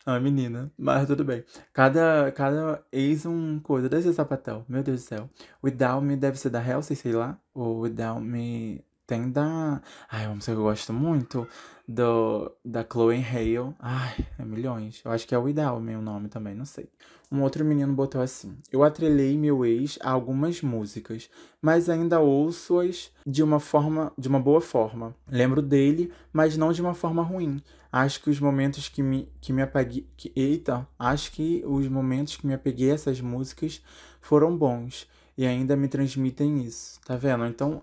a 0.05 0.19
menina, 0.19 0.71
mas 0.77 1.07
tudo 1.07 1.25
bem. 1.25 1.45
Cada, 1.73 2.33
cada 2.33 2.83
ex 2.91 3.25
um 3.25 3.61
coisa. 3.61 3.89
Desse 3.89 4.13
sapatão, 4.13 4.65
meu 4.69 4.83
Deus 4.83 5.03
do 5.03 5.07
céu. 5.07 5.31
Without 5.63 6.05
Me 6.05 6.17
deve 6.17 6.39
ser 6.39 6.51
da 6.51 6.61
Halsey, 6.61 6.97
sei 6.97 7.13
lá. 7.13 7.39
Ou 7.55 7.81
Without 7.81 8.21
Me 8.21 8.85
tem 9.07 9.31
da. 9.31 9.81
Ai, 10.11 10.27
uma 10.27 10.37
música 10.37 10.53
que 10.53 10.59
eu 10.59 10.65
gosto 10.65 10.93
muito. 10.93 11.47
Do, 11.87 12.51
da 12.65 12.85
Chloe 12.85 13.23
Hale. 13.23 13.75
Ai, 13.79 14.27
é 14.39 14.45
milhões. 14.45 15.03
Eu 15.05 15.11
acho 15.11 15.27
que 15.27 15.35
é 15.35 15.39
o 15.39 15.49
Ideal 15.49 15.81
meu 15.81 16.01
nome 16.01 16.29
também, 16.29 16.55
não 16.55 16.65
sei. 16.65 16.89
Um 17.31 17.43
outro 17.43 17.65
menino 17.65 17.93
botou 17.93 18.21
assim: 18.21 18.57
Eu 18.71 18.83
atrelei 18.83 19.37
meu 19.37 19.65
ex 19.65 19.99
a 20.03 20.11
algumas 20.11 20.63
músicas, 20.63 21.31
mas 21.61 21.89
ainda 21.89 22.21
ouço-as 22.21 23.11
de 23.27 23.43
uma 23.43 23.59
forma, 23.59 24.13
de 24.19 24.29
uma 24.29 24.39
boa 24.39 24.61
forma. 24.61 25.15
Lembro 25.31 25.63
dele, 25.63 26.13
mas 26.33 26.57
não 26.57 26.73
de 26.73 26.81
uma 26.81 26.95
forma 26.95 27.23
ruim. 27.23 27.63
Acho 27.93 28.23
que 28.23 28.31
os 28.31 28.41
momentos 28.41 28.89
que 28.89 29.03
me, 29.03 29.31
que 29.39 29.53
me 29.53 29.61
apaguei. 29.61 30.09
Que, 30.17 30.33
eita, 30.35 30.89
acho 30.99 31.31
que 31.33 31.63
os 31.67 31.87
momentos 31.87 32.37
que 32.37 32.47
me 32.47 32.55
apeguei 32.55 32.91
a 32.91 32.95
essas 32.95 33.21
músicas 33.21 33.83
foram 34.21 34.57
bons. 34.57 35.07
E 35.37 35.47
ainda 35.47 35.77
me 35.77 35.89
transmitem 35.89 36.63
isso. 36.63 36.99
Tá 37.05 37.17
vendo? 37.17 37.45
Então 37.45 37.83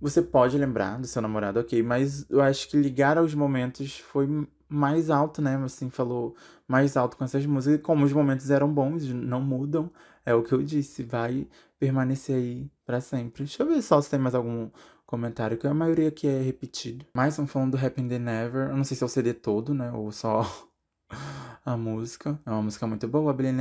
você 0.00 0.20
pode 0.20 0.58
lembrar 0.58 0.98
do 0.98 1.06
seu 1.06 1.22
namorado, 1.22 1.60
ok, 1.60 1.82
mas 1.82 2.28
eu 2.28 2.42
acho 2.42 2.68
que 2.68 2.76
ligar 2.76 3.16
aos 3.16 3.34
momentos 3.34 3.98
foi 3.98 4.28
mais 4.68 5.08
alto, 5.08 5.40
né? 5.40 5.56
Assim, 5.64 5.88
falou 5.88 6.34
mais 6.66 6.96
alto 6.96 7.16
com 7.16 7.24
essas 7.24 7.46
músicas. 7.46 7.80
Como 7.80 8.04
os 8.04 8.12
momentos 8.12 8.50
eram 8.50 8.72
bons, 8.72 9.08
não 9.08 9.40
mudam, 9.40 9.90
é 10.26 10.34
o 10.34 10.42
que 10.42 10.52
eu 10.52 10.62
disse, 10.62 11.04
vai 11.04 11.46
permanecer 11.78 12.36
aí 12.36 12.70
para 12.84 13.00
sempre. 13.00 13.44
Deixa 13.44 13.62
eu 13.62 13.66
ver 13.66 13.80
só 13.82 14.00
se 14.00 14.10
tem 14.10 14.18
mais 14.18 14.34
algum 14.34 14.68
comentário, 15.14 15.56
que 15.56 15.64
a 15.64 15.72
maioria 15.72 16.08
aqui 16.08 16.26
é 16.26 16.40
repetido. 16.40 17.06
Mais 17.14 17.38
um 17.38 17.46
falando 17.46 17.78
do 17.78 17.86
Happy 17.86 18.02
and 18.02 18.18
Never. 18.18 18.70
Eu 18.70 18.76
não 18.76 18.82
sei 18.82 18.96
se 18.96 19.04
é 19.04 19.06
o 19.06 19.08
CD 19.08 19.32
todo, 19.32 19.72
né? 19.72 19.92
Ou 19.92 20.10
só 20.10 20.44
a 21.64 21.76
música. 21.76 22.36
É 22.44 22.50
uma 22.50 22.62
música 22.62 22.84
muito 22.84 23.06
boa, 23.06 23.32
Billie. 23.32 23.54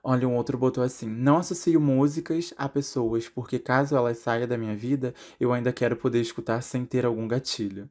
Olha, 0.00 0.28
um 0.28 0.36
outro 0.36 0.56
botou 0.56 0.84
assim: 0.84 1.08
Não 1.08 1.38
associo 1.38 1.80
músicas 1.80 2.54
a 2.56 2.68
pessoas, 2.68 3.28
porque 3.28 3.58
caso 3.58 3.96
elas 3.96 4.18
saiam 4.18 4.46
da 4.46 4.56
minha 4.56 4.76
vida, 4.76 5.12
eu 5.40 5.52
ainda 5.52 5.72
quero 5.72 5.96
poder 5.96 6.20
escutar 6.20 6.62
sem 6.62 6.84
ter 6.84 7.04
algum 7.04 7.26
gatilho. 7.26 7.90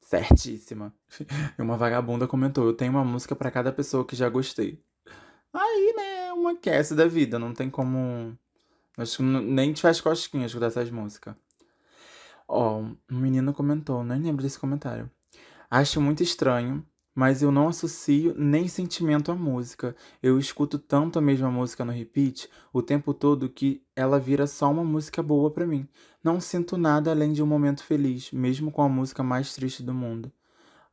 Certíssima. 0.00 0.92
E 1.56 1.62
uma 1.62 1.76
vagabunda 1.76 2.26
comentou: 2.26 2.66
Eu 2.66 2.74
tenho 2.74 2.90
uma 2.90 3.04
música 3.04 3.36
para 3.36 3.50
cada 3.50 3.72
pessoa 3.72 4.04
que 4.04 4.16
já 4.16 4.28
gostei. 4.28 4.82
Aí, 5.52 5.94
né, 5.96 6.32
uma 6.32 6.56
quest 6.56 6.94
da 6.94 7.06
vida, 7.06 7.38
não 7.38 7.54
tem 7.54 7.70
como. 7.70 8.36
Acho 8.98 9.18
que 9.18 9.22
nem 9.22 9.72
te 9.72 9.82
faz 9.82 10.00
cosquinha 10.00 10.46
escutar 10.46 10.66
essas 10.66 10.90
músicas. 10.90 11.36
Ó, 12.52 12.80
um 12.80 12.96
menino 13.10 13.52
comentou, 13.54 14.02
nem 14.02 14.20
lembro 14.20 14.42
desse 14.42 14.58
comentário. 14.58 15.10
Acho 15.70 16.00
muito 16.00 16.22
estranho 16.22 16.84
mas 17.14 17.42
eu 17.42 17.50
não 17.50 17.68
associo 17.68 18.34
nem 18.36 18.68
sentimento 18.68 19.32
à 19.32 19.34
música. 19.34 19.94
Eu 20.22 20.38
escuto 20.38 20.78
tanto 20.78 21.18
a 21.18 21.22
mesma 21.22 21.50
música 21.50 21.84
no 21.84 21.92
repeat 21.92 22.48
o 22.72 22.82
tempo 22.82 23.12
todo 23.12 23.48
que 23.48 23.82
ela 23.96 24.18
vira 24.18 24.46
só 24.46 24.70
uma 24.70 24.84
música 24.84 25.22
boa 25.22 25.50
para 25.50 25.66
mim. 25.66 25.86
Não 26.22 26.40
sinto 26.40 26.76
nada 26.76 27.10
além 27.10 27.32
de 27.32 27.42
um 27.42 27.46
momento 27.46 27.84
feliz, 27.84 28.30
mesmo 28.32 28.70
com 28.70 28.82
a 28.82 28.88
música 28.88 29.22
mais 29.22 29.52
triste 29.54 29.82
do 29.82 29.92
mundo. 29.92 30.32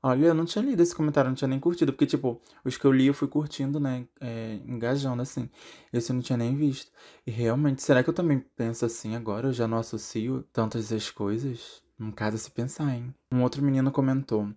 Olha, 0.01 0.27
eu 0.27 0.33
não 0.33 0.45
tinha 0.45 0.63
lido 0.63 0.81
esse 0.81 0.95
comentário, 0.95 1.29
não 1.29 1.35
tinha 1.35 1.47
nem 1.47 1.59
curtido, 1.59 1.91
porque, 1.91 2.05
tipo, 2.05 2.39
os 2.63 2.77
que 2.77 2.85
eu 2.85 2.91
li 2.91 3.07
eu 3.07 3.13
fui 3.13 3.27
curtindo, 3.27 3.79
né, 3.79 4.07
é, 4.21 4.59
engajando, 4.65 5.21
assim. 5.21 5.49
Esse 5.91 6.11
eu 6.11 6.15
não 6.15 6.21
tinha 6.21 6.37
nem 6.37 6.55
visto. 6.55 6.91
E 7.25 7.31
realmente, 7.31 7.81
será 7.81 8.03
que 8.03 8.09
eu 8.09 8.13
também 8.13 8.39
penso 8.55 8.85
assim 8.85 9.15
agora? 9.15 9.47
Eu 9.47 9.53
já 9.53 9.67
não 9.67 9.77
associo 9.77 10.43
tantas 10.53 10.91
as 10.91 11.09
coisas? 11.09 11.81
Um 11.99 12.11
caso 12.11 12.37
se 12.37 12.51
pensar, 12.51 12.93
hein? 12.93 13.13
Um 13.31 13.41
outro 13.41 13.63
menino 13.63 13.91
comentou, 13.91 14.47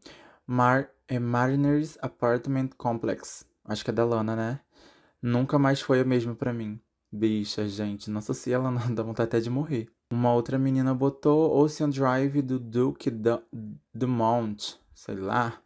Mar 0.47 0.91
é 1.09 1.19
Mariners 1.19 1.97
Apartment 2.03 2.71
Complex. 2.77 3.47
Acho 3.65 3.83
que 3.83 3.91
é 3.91 3.95
da 3.95 4.05
Lana, 4.05 4.37
né? 4.37 4.61
Nunca 5.23 5.59
mais 5.59 5.81
foi 5.81 6.01
a 6.01 6.05
mesma 6.05 6.35
para 6.35 6.53
mim. 6.53 6.79
Bicha, 7.11 7.67
gente, 7.67 8.11
não 8.11 8.19
associa 8.19 8.57
ela 8.57 8.71
não, 8.71 8.81
dá 8.95 9.03
vontade 9.03 9.29
até 9.29 9.41
de 9.41 9.49
morrer. 9.49 9.89
Uma 10.13 10.35
outra 10.35 10.59
menina 10.59 10.95
botou 10.95 11.57
Ocean 11.57 11.89
Drive 11.89 12.43
do 12.43 12.59
Duke 12.59 13.11
Dumont 13.95 14.79
sei 15.01 15.15
lá. 15.15 15.59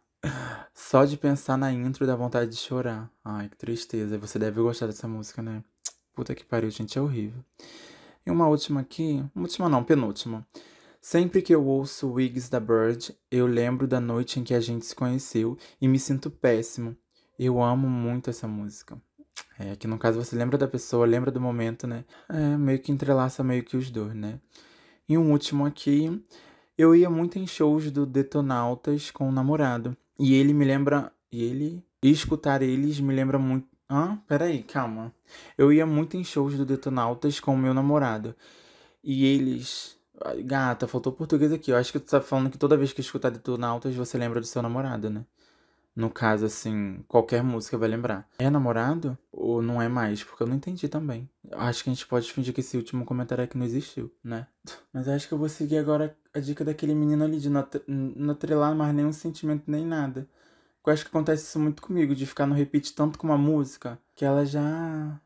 Só 0.73 1.03
de 1.03 1.17
pensar 1.17 1.57
na 1.57 1.71
intro 1.71 2.07
dá 2.07 2.15
vontade 2.15 2.51
de 2.51 2.57
chorar. 2.57 3.11
Ai, 3.23 3.49
que 3.49 3.57
tristeza. 3.57 4.17
Você 4.17 4.39
deve 4.39 4.61
gostar 4.61 4.87
dessa 4.87 5.07
música, 5.09 5.41
né? 5.41 5.61
Puta 6.15 6.33
que 6.33 6.45
pariu, 6.45 6.69
gente, 6.71 6.97
é 6.97 7.01
horrível. 7.01 7.43
E 8.25 8.31
uma 8.31 8.47
última 8.47 8.79
aqui. 8.79 9.23
Última 9.35 9.67
não, 9.67 9.83
penúltima. 9.83 10.47
Sempre 11.01 11.41
que 11.41 11.53
eu 11.53 11.65
ouço 11.65 12.13
Wigs 12.13 12.49
da 12.49 12.61
Bird, 12.61 13.15
eu 13.29 13.45
lembro 13.45 13.85
da 13.87 13.99
noite 13.99 14.39
em 14.39 14.43
que 14.43 14.53
a 14.53 14.61
gente 14.61 14.85
se 14.85 14.95
conheceu 14.95 15.57
e 15.81 15.87
me 15.87 15.99
sinto 15.99 16.31
péssimo. 16.31 16.95
Eu 17.37 17.61
amo 17.61 17.89
muito 17.89 18.29
essa 18.29 18.47
música. 18.47 18.99
É, 19.59 19.75
que 19.75 19.85
no 19.85 19.99
caso 19.99 20.23
você 20.23 20.35
lembra 20.35 20.57
da 20.57 20.67
pessoa, 20.67 21.05
lembra 21.05 21.29
do 21.29 21.41
momento, 21.41 21.85
né? 21.85 22.05
É, 22.29 22.57
meio 22.57 22.79
que 22.79 22.91
entrelaça 22.91 23.43
meio 23.43 23.63
que 23.63 23.75
os 23.75 23.91
dois, 23.91 24.15
né? 24.15 24.39
E 25.09 25.17
um 25.17 25.31
último 25.31 25.65
aqui. 25.65 26.23
Eu 26.77 26.93
ia 26.93 27.09
muito 27.09 27.39
em 27.39 27.47
shows 27.47 27.89
do 27.89 28.05
Detonautas 28.05 29.09
com 29.09 29.29
o 29.29 29.31
namorado. 29.31 29.95
E 30.19 30.33
ele 30.33 30.53
me 30.53 30.65
lembra. 30.65 31.11
E 31.31 31.41
ele. 31.41 31.81
E 32.03 32.11
escutar 32.11 32.61
eles 32.61 32.99
me 32.99 33.13
lembra 33.13 33.39
muito. 33.39 33.67
Ah, 33.87 34.17
peraí, 34.27 34.61
calma. 34.61 35.13
Eu 35.57 35.71
ia 35.71 35.85
muito 35.85 36.17
em 36.17 36.23
shows 36.23 36.55
do 36.57 36.65
Detonautas 36.65 37.39
com 37.39 37.53
o 37.53 37.57
meu 37.57 37.73
namorado. 37.73 38.35
E 39.01 39.25
eles. 39.25 39.97
Gata, 40.43 40.85
faltou 40.87 41.13
português 41.13 41.53
aqui. 41.53 41.71
Eu 41.71 41.77
acho 41.77 41.93
que 41.93 41.99
tu 41.99 42.09
tá 42.09 42.19
falando 42.19 42.49
que 42.49 42.57
toda 42.57 42.75
vez 42.75 42.91
que 42.91 43.01
escutar 43.01 43.29
Detonautas 43.29 43.95
você 43.95 44.17
lembra 44.17 44.41
do 44.41 44.47
seu 44.47 44.61
namorado, 44.61 45.09
né? 45.09 45.25
No 45.95 46.09
caso, 46.09 46.45
assim, 46.45 47.03
qualquer 47.07 47.41
música 47.41 47.77
vai 47.77 47.87
lembrar. 47.87 48.27
É 48.37 48.49
namorado 48.49 49.17
ou 49.31 49.61
não 49.61 49.81
é 49.81 49.87
mais? 49.87 50.23
Porque 50.23 50.43
eu 50.43 50.47
não 50.47 50.55
entendi 50.55 50.89
também. 50.89 51.29
Acho 51.53 51.83
que 51.83 51.89
a 51.89 51.93
gente 51.93 52.05
pode 52.05 52.31
fingir 52.33 52.53
que 52.53 52.59
esse 52.59 52.75
último 52.75 53.05
comentário 53.05 53.47
que 53.47 53.57
não 53.57 53.65
existiu, 53.65 54.11
né? 54.23 54.47
Mas 54.91 55.07
acho 55.07 55.27
que 55.27 55.33
eu 55.33 55.37
vou 55.37 55.47
seguir 55.47 55.77
agora 55.77 56.17
a 56.33 56.39
dica 56.39 56.65
daquele 56.65 56.93
menino 56.93 57.23
ali 57.23 57.39
de 57.39 57.49
não, 57.49 57.65
não 57.87 58.33
atrelar 58.33 58.75
mais 58.75 58.93
nenhum 58.93 59.13
sentimento 59.13 59.63
nem 59.67 59.85
nada. 59.85 60.27
Eu 60.85 60.93
acho 60.93 61.03
que 61.03 61.09
acontece 61.09 61.45
isso 61.45 61.59
muito 61.59 61.81
comigo, 61.81 62.13
de 62.13 62.25
ficar 62.25 62.45
no 62.45 62.53
repeat 62.53 62.93
tanto 62.93 63.17
com 63.17 63.25
uma 63.25 63.37
música 63.37 63.97
que 64.15 64.23
ela 64.23 64.45
já 64.45 65.19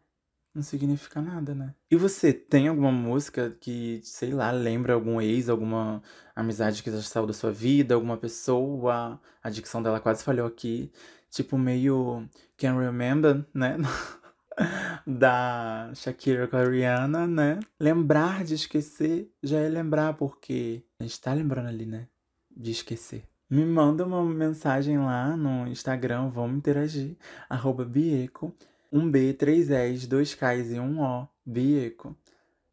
não 0.54 0.64
significa 0.64 1.22
nada, 1.22 1.54
né? 1.54 1.74
E 1.90 1.96
você 1.96 2.34
tem 2.34 2.68
alguma 2.68 2.92
música 2.92 3.56
que, 3.60 4.02
sei 4.04 4.32
lá, 4.32 4.52
lembra 4.52 4.94
algum 4.94 5.22
ex, 5.22 5.50
alguma 5.50 6.02
amizade 6.36 6.84
que 6.84 6.92
já 6.92 7.02
saiu 7.02 7.28
da 7.28 7.34
sua 7.34 7.52
vida, 7.52 7.96
alguma 7.96 8.18
pessoa? 8.18 9.20
A 9.44 9.50
dicção 9.50 9.82
dela 9.82 10.00
quase 10.00 10.24
falhou 10.24 10.48
aqui. 10.48 10.92
Tipo, 11.30 11.58
meio 11.58 12.28
Can 12.58 12.78
Remember, 12.80 13.46
né? 13.54 13.78
da 15.06 15.92
Shakira 15.94 16.48
com 16.48 16.58
a 16.58 16.64
Rihanna, 16.64 17.28
né? 17.28 17.60
Lembrar 17.80 18.44
de 18.44 18.56
esquecer 18.56 19.32
já 19.42 19.60
é 19.60 19.70
lembrar, 19.70 20.14
porque 20.14 20.84
a 21.00 21.04
gente 21.04 21.22
tá 21.22 21.34
lembrando 21.34 21.68
ali, 21.68 21.86
né? 21.86 22.08
De 22.56 22.72
esquecer. 22.72 23.24
Me 23.50 23.66
manda 23.66 24.06
uma 24.06 24.24
mensagem 24.24 24.98
lá 25.00 25.36
no 25.36 25.68
Instagram, 25.68 26.30
vamos 26.30 26.58
interagir. 26.58 27.18
Arroba 27.50 27.84
Bieco 27.84 28.56
um 28.92 29.10
B, 29.10 29.34
três 29.34 29.70
S, 29.70 30.08
dois 30.08 30.34
Ks 30.34 30.72
e 30.72 30.80
um 30.80 31.02
O, 31.02 31.28
Bieco. 31.46 32.16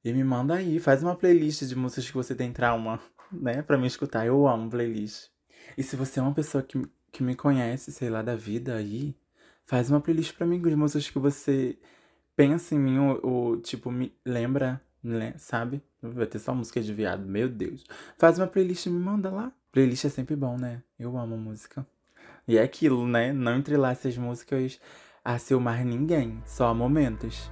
E 0.05 0.13
me 0.13 0.23
manda 0.23 0.55
aí, 0.55 0.79
faz 0.79 1.03
uma 1.03 1.17
playlist 1.17 1.63
de 1.65 1.75
músicas 1.75 2.07
que 2.07 2.15
você 2.15 2.35
tem 2.35 2.53
trauma, 2.53 3.01
né? 3.33 3.63
Pra 3.63 3.77
me 3.77 3.87
escutar. 3.87 4.27
Eu 4.27 4.47
amo 4.47 4.71
playlist. 4.71 5.29
E 5.77 5.83
se 5.83 5.97
você 5.97 6.21
é 6.21 6.23
uma 6.23 6.35
pessoa 6.35 6.63
que, 6.63 6.81
que 7.11 7.23
me 7.23 7.35
conhece, 7.35 7.93
sei 7.93 8.09
lá, 8.09 8.23
da 8.23 8.37
vida 8.37 8.77
aí, 8.77 9.17
faz 9.65 9.91
uma 9.91 10.01
playlist 10.01 10.35
pra 10.35 10.47
mim 10.47 10.63
as 10.65 10.75
músicas 10.75 11.11
que 11.11 11.19
você 11.19 11.77
pensa 12.37 12.75
em 12.75 12.79
mim, 12.79 12.99
ou, 12.99 13.21
ou 13.23 13.61
tipo, 13.61 13.91
me 13.91 14.15
lembra, 14.25 14.81
né? 15.03 15.35
sabe? 15.39 15.83
Vai 16.01 16.27
ter 16.27 16.39
só 16.39 16.55
música 16.55 16.81
de 16.81 16.93
viado, 16.95 17.27
meu 17.27 17.49
Deus. 17.49 17.85
Faz 18.17 18.39
uma 18.39 18.47
playlist 18.47 18.87
e 18.87 18.91
me 18.91 19.01
manda 19.01 19.31
lá. 19.31 19.53
Playlist 19.73 20.05
é 20.05 20.09
sempre 20.09 20.37
bom, 20.37 20.57
né? 20.57 20.83
Eu 20.99 21.17
amo 21.19 21.37
música. 21.37 21.87
E 22.47 22.57
é 22.57 22.63
aquilo, 22.63 23.07
né? 23.07 23.33
Não 23.33 23.59
entrelace 23.59 24.07
as 24.07 24.17
músicas 24.17 24.81
a 25.27 25.41
mais 25.59 25.85
ninguém, 25.85 26.41
só 26.47 26.73
momentos. 26.73 27.51